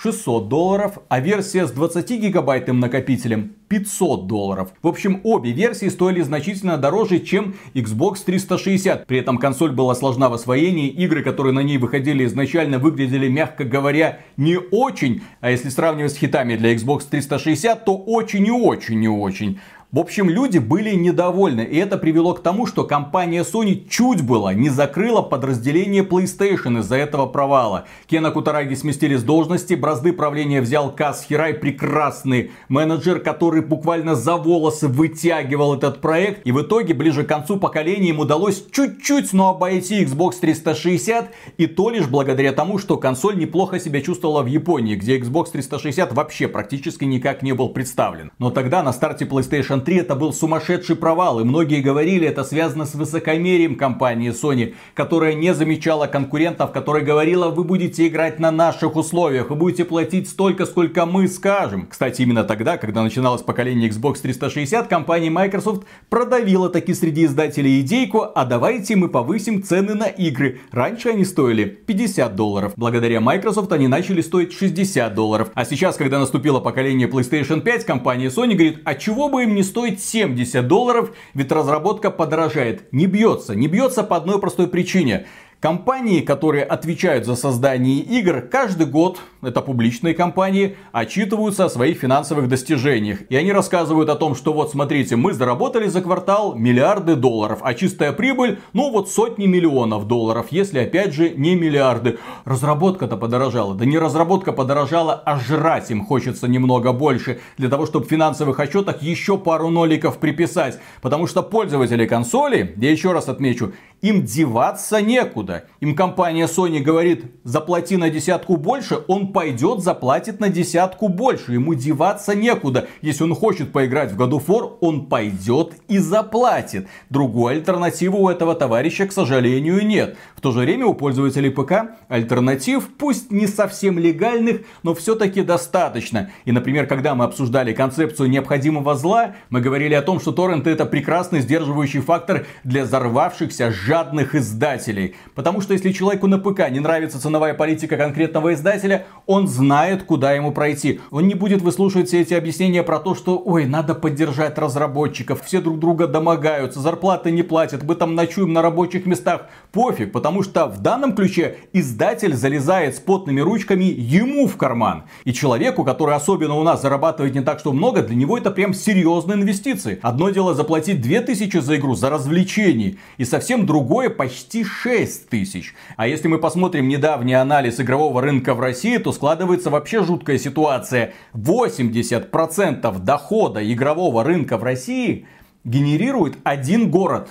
600 0.00 0.48
долларов, 0.48 0.98
а 1.08 1.18
версия 1.18 1.66
с 1.66 1.72
20 1.72 2.08
гигабайтным 2.10 2.78
накопителем 2.78 3.54
500 3.66 4.28
долларов. 4.28 4.68
В 4.80 4.86
общем, 4.86 5.20
обе 5.24 5.50
версии 5.50 5.88
стоили 5.88 6.22
значительно 6.22 6.78
дороже, 6.78 7.18
чем 7.18 7.56
Xbox 7.74 8.18
360. 8.24 9.06
При 9.06 9.18
этом 9.18 9.38
консоль 9.38 9.72
была 9.72 9.96
сложна 9.96 10.28
в 10.28 10.34
освоении, 10.34 10.88
игры, 10.88 11.24
которые 11.24 11.52
на 11.52 11.60
ней 11.60 11.78
выходили 11.78 12.24
изначально, 12.26 12.78
выглядели, 12.78 13.28
мягко 13.28 13.64
говоря, 13.64 14.20
не 14.36 14.56
очень. 14.56 15.22
А 15.40 15.50
если 15.50 15.68
сравнивать 15.68 16.12
с 16.12 16.16
хитами 16.16 16.54
для 16.54 16.74
Xbox 16.74 17.02
360, 17.10 17.84
то 17.84 17.96
очень 17.96 18.46
и 18.46 18.52
очень 18.52 19.02
и 19.02 19.08
очень. 19.08 19.58
В 19.90 20.00
общем, 20.00 20.28
люди 20.28 20.58
были 20.58 20.94
недовольны, 20.94 21.62
и 21.62 21.78
это 21.78 21.96
привело 21.96 22.34
к 22.34 22.42
тому, 22.42 22.66
что 22.66 22.84
компания 22.84 23.42
Sony 23.42 23.88
чуть 23.88 24.20
было 24.20 24.52
не 24.52 24.68
закрыла 24.68 25.22
подразделение 25.22 26.02
PlayStation 26.02 26.80
из-за 26.80 26.96
этого 26.96 27.24
провала. 27.24 27.86
Кена 28.06 28.30
Кутараги 28.30 28.74
сместили 28.74 29.16
с 29.16 29.22
должности, 29.22 29.72
бразды 29.72 30.12
правления 30.12 30.60
взял 30.60 30.94
Каз 30.94 31.24
Хирай, 31.24 31.54
прекрасный 31.54 32.50
менеджер, 32.68 33.20
который 33.20 33.62
буквально 33.62 34.14
за 34.14 34.36
волосы 34.36 34.88
вытягивал 34.88 35.72
этот 35.74 36.02
проект. 36.02 36.46
И 36.46 36.52
в 36.52 36.60
итоге, 36.60 36.92
ближе 36.92 37.24
к 37.24 37.28
концу 37.28 37.56
поколения, 37.56 38.10
им 38.10 38.18
удалось 38.18 38.66
чуть-чуть, 38.70 39.32
но 39.32 39.48
обойти 39.48 40.04
Xbox 40.04 40.34
360, 40.38 41.30
и 41.56 41.66
то 41.66 41.88
лишь 41.88 42.08
благодаря 42.08 42.52
тому, 42.52 42.76
что 42.76 42.98
консоль 42.98 43.38
неплохо 43.38 43.80
себя 43.80 44.02
чувствовала 44.02 44.42
в 44.42 44.48
Японии, 44.48 44.96
где 44.96 45.18
Xbox 45.18 45.52
360 45.52 46.12
вообще 46.12 46.46
практически 46.46 47.04
никак 47.04 47.42
не 47.42 47.54
был 47.54 47.70
представлен. 47.70 48.32
Но 48.38 48.50
тогда 48.50 48.82
на 48.82 48.92
старте 48.92 49.24
PlayStation 49.24 49.77
PlayStation 49.78 49.84
3 49.84 49.96
это 49.96 50.14
был 50.14 50.32
сумасшедший 50.32 50.96
провал, 50.96 51.40
и 51.40 51.44
многие 51.44 51.80
говорили, 51.80 52.26
это 52.26 52.44
связано 52.44 52.84
с 52.84 52.94
высокомерием 52.94 53.76
компании 53.76 54.30
Sony, 54.30 54.74
которая 54.94 55.34
не 55.34 55.54
замечала 55.54 56.06
конкурентов, 56.06 56.72
которая 56.72 57.04
говорила, 57.04 57.48
вы 57.48 57.64
будете 57.64 58.06
играть 58.06 58.40
на 58.40 58.50
наших 58.50 58.96
условиях, 58.96 59.50
вы 59.50 59.56
будете 59.56 59.84
платить 59.84 60.28
столько, 60.28 60.66
сколько 60.66 61.06
мы 61.06 61.28
скажем. 61.28 61.86
Кстати, 61.88 62.22
именно 62.22 62.44
тогда, 62.44 62.76
когда 62.76 63.02
начиналось 63.02 63.42
поколение 63.42 63.90
Xbox 63.90 64.20
360, 64.22 64.88
компания 64.88 65.30
Microsoft 65.30 65.84
продавила 66.08 66.68
таки 66.68 66.94
среди 66.94 67.24
издателей 67.24 67.80
идейку, 67.80 68.26
а 68.34 68.44
давайте 68.44 68.96
мы 68.96 69.08
повысим 69.08 69.62
цены 69.62 69.94
на 69.94 70.06
игры. 70.06 70.60
Раньше 70.72 71.10
они 71.10 71.24
стоили 71.24 71.64
50 71.64 72.34
долларов. 72.34 72.72
Благодаря 72.76 73.20
Microsoft 73.20 73.72
они 73.72 73.88
начали 73.88 74.22
стоить 74.22 74.52
60 74.52 75.14
долларов. 75.14 75.50
А 75.54 75.64
сейчас, 75.64 75.96
когда 75.96 76.18
наступило 76.18 76.60
поколение 76.60 77.08
PlayStation 77.08 77.60
5, 77.60 77.84
компания 77.84 78.28
Sony 78.28 78.54
говорит, 78.54 78.80
а 78.84 78.94
чего 78.94 79.28
бы 79.28 79.44
им 79.44 79.54
не 79.54 79.62
стоит 79.68 80.02
70 80.02 80.66
долларов, 80.66 81.12
ведь 81.34 81.52
разработка 81.52 82.10
подорожает. 82.10 82.92
Не 82.92 83.06
бьется. 83.06 83.54
Не 83.54 83.68
бьется 83.68 84.02
по 84.02 84.16
одной 84.16 84.40
простой 84.40 84.66
причине. 84.66 85.26
Компании, 85.60 86.20
которые 86.20 86.62
отвечают 86.62 87.26
за 87.26 87.34
создание 87.34 87.98
игр, 87.98 88.42
каждый 88.42 88.86
год, 88.86 89.18
это 89.42 89.60
публичные 89.60 90.14
компании, 90.14 90.76
отчитываются 90.92 91.64
о 91.64 91.68
своих 91.68 91.98
финансовых 91.98 92.48
достижениях. 92.48 93.22
И 93.28 93.34
они 93.34 93.50
рассказывают 93.50 94.08
о 94.08 94.14
том, 94.14 94.36
что 94.36 94.52
вот 94.52 94.70
смотрите, 94.70 95.16
мы 95.16 95.32
заработали 95.32 95.88
за 95.88 96.00
квартал 96.00 96.54
миллиарды 96.54 97.16
долларов, 97.16 97.58
а 97.62 97.74
чистая 97.74 98.12
прибыль, 98.12 98.60
ну 98.72 98.92
вот 98.92 99.10
сотни 99.10 99.46
миллионов 99.46 100.06
долларов, 100.06 100.46
если 100.50 100.78
опять 100.78 101.12
же 101.12 101.30
не 101.30 101.56
миллиарды. 101.56 102.20
Разработка-то 102.44 103.16
подорожала. 103.16 103.74
Да 103.74 103.84
не 103.84 103.98
разработка 103.98 104.52
подорожала, 104.52 105.14
а 105.14 105.40
жрать 105.40 105.90
им 105.90 106.06
хочется 106.06 106.46
немного 106.46 106.92
больше, 106.92 107.40
для 107.56 107.68
того, 107.68 107.86
чтобы 107.86 108.06
в 108.06 108.08
финансовых 108.08 108.60
отчетах 108.60 109.02
еще 109.02 109.36
пару 109.36 109.70
ноликов 109.70 110.18
приписать. 110.18 110.78
Потому 111.02 111.26
что 111.26 111.42
пользователи 111.42 112.06
консоли, 112.06 112.74
я 112.76 112.92
еще 112.92 113.10
раз 113.10 113.28
отмечу, 113.28 113.72
им 114.02 114.24
деваться 114.24 115.02
некуда. 115.02 115.47
Им 115.80 115.94
компания 115.94 116.46
Sony 116.46 116.80
говорит, 116.80 117.24
заплати 117.44 117.96
на 117.96 118.10
десятку 118.10 118.56
больше, 118.56 118.98
он 119.08 119.32
пойдет, 119.32 119.80
заплатит 119.80 120.40
на 120.40 120.48
десятку 120.48 121.08
больше. 121.08 121.52
Ему 121.52 121.74
деваться 121.74 122.34
некуда. 122.34 122.88
Если 123.02 123.24
он 123.24 123.34
хочет 123.34 123.72
поиграть 123.72 124.12
в 124.12 124.20
God 124.20 124.30
of 124.30 124.46
War, 124.46 124.76
он 124.80 125.06
пойдет 125.06 125.74
и 125.88 125.98
заплатит. 125.98 126.88
Другой 127.10 127.54
альтернативы 127.54 128.18
у 128.18 128.28
этого 128.28 128.54
товарища, 128.54 129.06
к 129.06 129.12
сожалению, 129.12 129.84
нет. 129.86 130.16
В 130.36 130.40
то 130.40 130.52
же 130.52 130.60
время 130.60 130.86
у 130.86 130.94
пользователей 130.94 131.50
ПК 131.50 131.96
альтернатив, 132.08 132.88
пусть 132.98 133.30
не 133.30 133.46
совсем 133.46 133.98
легальных, 133.98 134.62
но 134.82 134.94
все-таки 134.94 135.42
достаточно. 135.42 136.30
И, 136.44 136.52
например, 136.52 136.86
когда 136.86 137.14
мы 137.14 137.24
обсуждали 137.24 137.72
концепцию 137.72 138.28
необходимого 138.28 138.94
зла, 138.94 139.34
мы 139.50 139.60
говорили 139.60 139.94
о 139.94 140.02
том, 140.02 140.20
что 140.20 140.32
торренты 140.32 140.70
это 140.70 140.86
прекрасный 140.86 141.40
сдерживающий 141.40 142.00
фактор 142.00 142.46
для 142.64 142.84
взорвавшихся 142.84 143.72
жадных 143.72 144.34
издателей. 144.34 145.14
Потому 145.38 145.60
что 145.60 145.72
если 145.72 145.92
человеку 145.92 146.26
на 146.26 146.40
ПК 146.40 146.68
не 146.68 146.80
нравится 146.80 147.22
ценовая 147.22 147.54
политика 147.54 147.96
конкретного 147.96 148.54
издателя, 148.54 149.06
он 149.24 149.46
знает, 149.46 150.02
куда 150.02 150.32
ему 150.32 150.50
пройти. 150.50 151.00
Он 151.12 151.28
не 151.28 151.34
будет 151.34 151.62
выслушивать 151.62 152.08
все 152.08 152.22
эти 152.22 152.34
объяснения 152.34 152.82
про 152.82 152.98
то, 152.98 153.14
что 153.14 153.40
ой, 153.44 153.64
надо 153.64 153.94
поддержать 153.94 154.58
разработчиков, 154.58 155.44
все 155.44 155.60
друг 155.60 155.78
друга 155.78 156.08
домогаются, 156.08 156.80
зарплаты 156.80 157.30
не 157.30 157.44
платят, 157.44 157.84
мы 157.84 157.94
там 157.94 158.16
ночуем 158.16 158.52
на 158.52 158.62
рабочих 158.62 159.06
местах. 159.06 159.42
Пофиг, 159.70 160.10
потому 160.10 160.42
что 160.42 160.66
в 160.66 160.80
данном 160.80 161.14
ключе 161.14 161.58
издатель 161.72 162.34
залезает 162.34 162.96
с 162.96 162.98
потными 162.98 163.40
ручками 163.40 163.84
ему 163.84 164.48
в 164.48 164.56
карман. 164.56 165.04
И 165.22 165.32
человеку, 165.32 165.84
который 165.84 166.16
особенно 166.16 166.54
у 166.54 166.64
нас 166.64 166.82
зарабатывает 166.82 167.36
не 167.36 167.42
так, 167.42 167.60
что 167.60 167.72
много, 167.72 168.02
для 168.02 168.16
него 168.16 168.36
это 168.36 168.50
прям 168.50 168.74
серьезные 168.74 169.36
инвестиции. 169.36 170.00
Одно 170.02 170.30
дело 170.30 170.54
заплатить 170.54 171.00
2000 171.00 171.58
за 171.58 171.76
игру, 171.76 171.94
за 171.94 172.10
развлечение, 172.10 172.96
и 173.18 173.24
совсем 173.24 173.66
другое 173.66 174.10
почти 174.10 174.64
6 174.64 175.27
тысяч. 175.28 175.74
А 175.96 176.06
если 176.06 176.28
мы 176.28 176.38
посмотрим 176.38 176.88
недавний 176.88 177.34
анализ 177.34 177.80
игрового 177.80 178.20
рынка 178.20 178.54
в 178.54 178.60
России, 178.60 178.98
то 178.98 179.12
складывается 179.12 179.70
вообще 179.70 180.02
жуткая 180.02 180.38
ситуация. 180.38 181.12
80% 181.34 182.98
дохода 183.00 183.72
игрового 183.72 184.24
рынка 184.24 184.56
в 184.56 184.62
России 184.62 185.26
генерирует 185.64 186.38
один 186.44 186.90
город. 186.90 187.28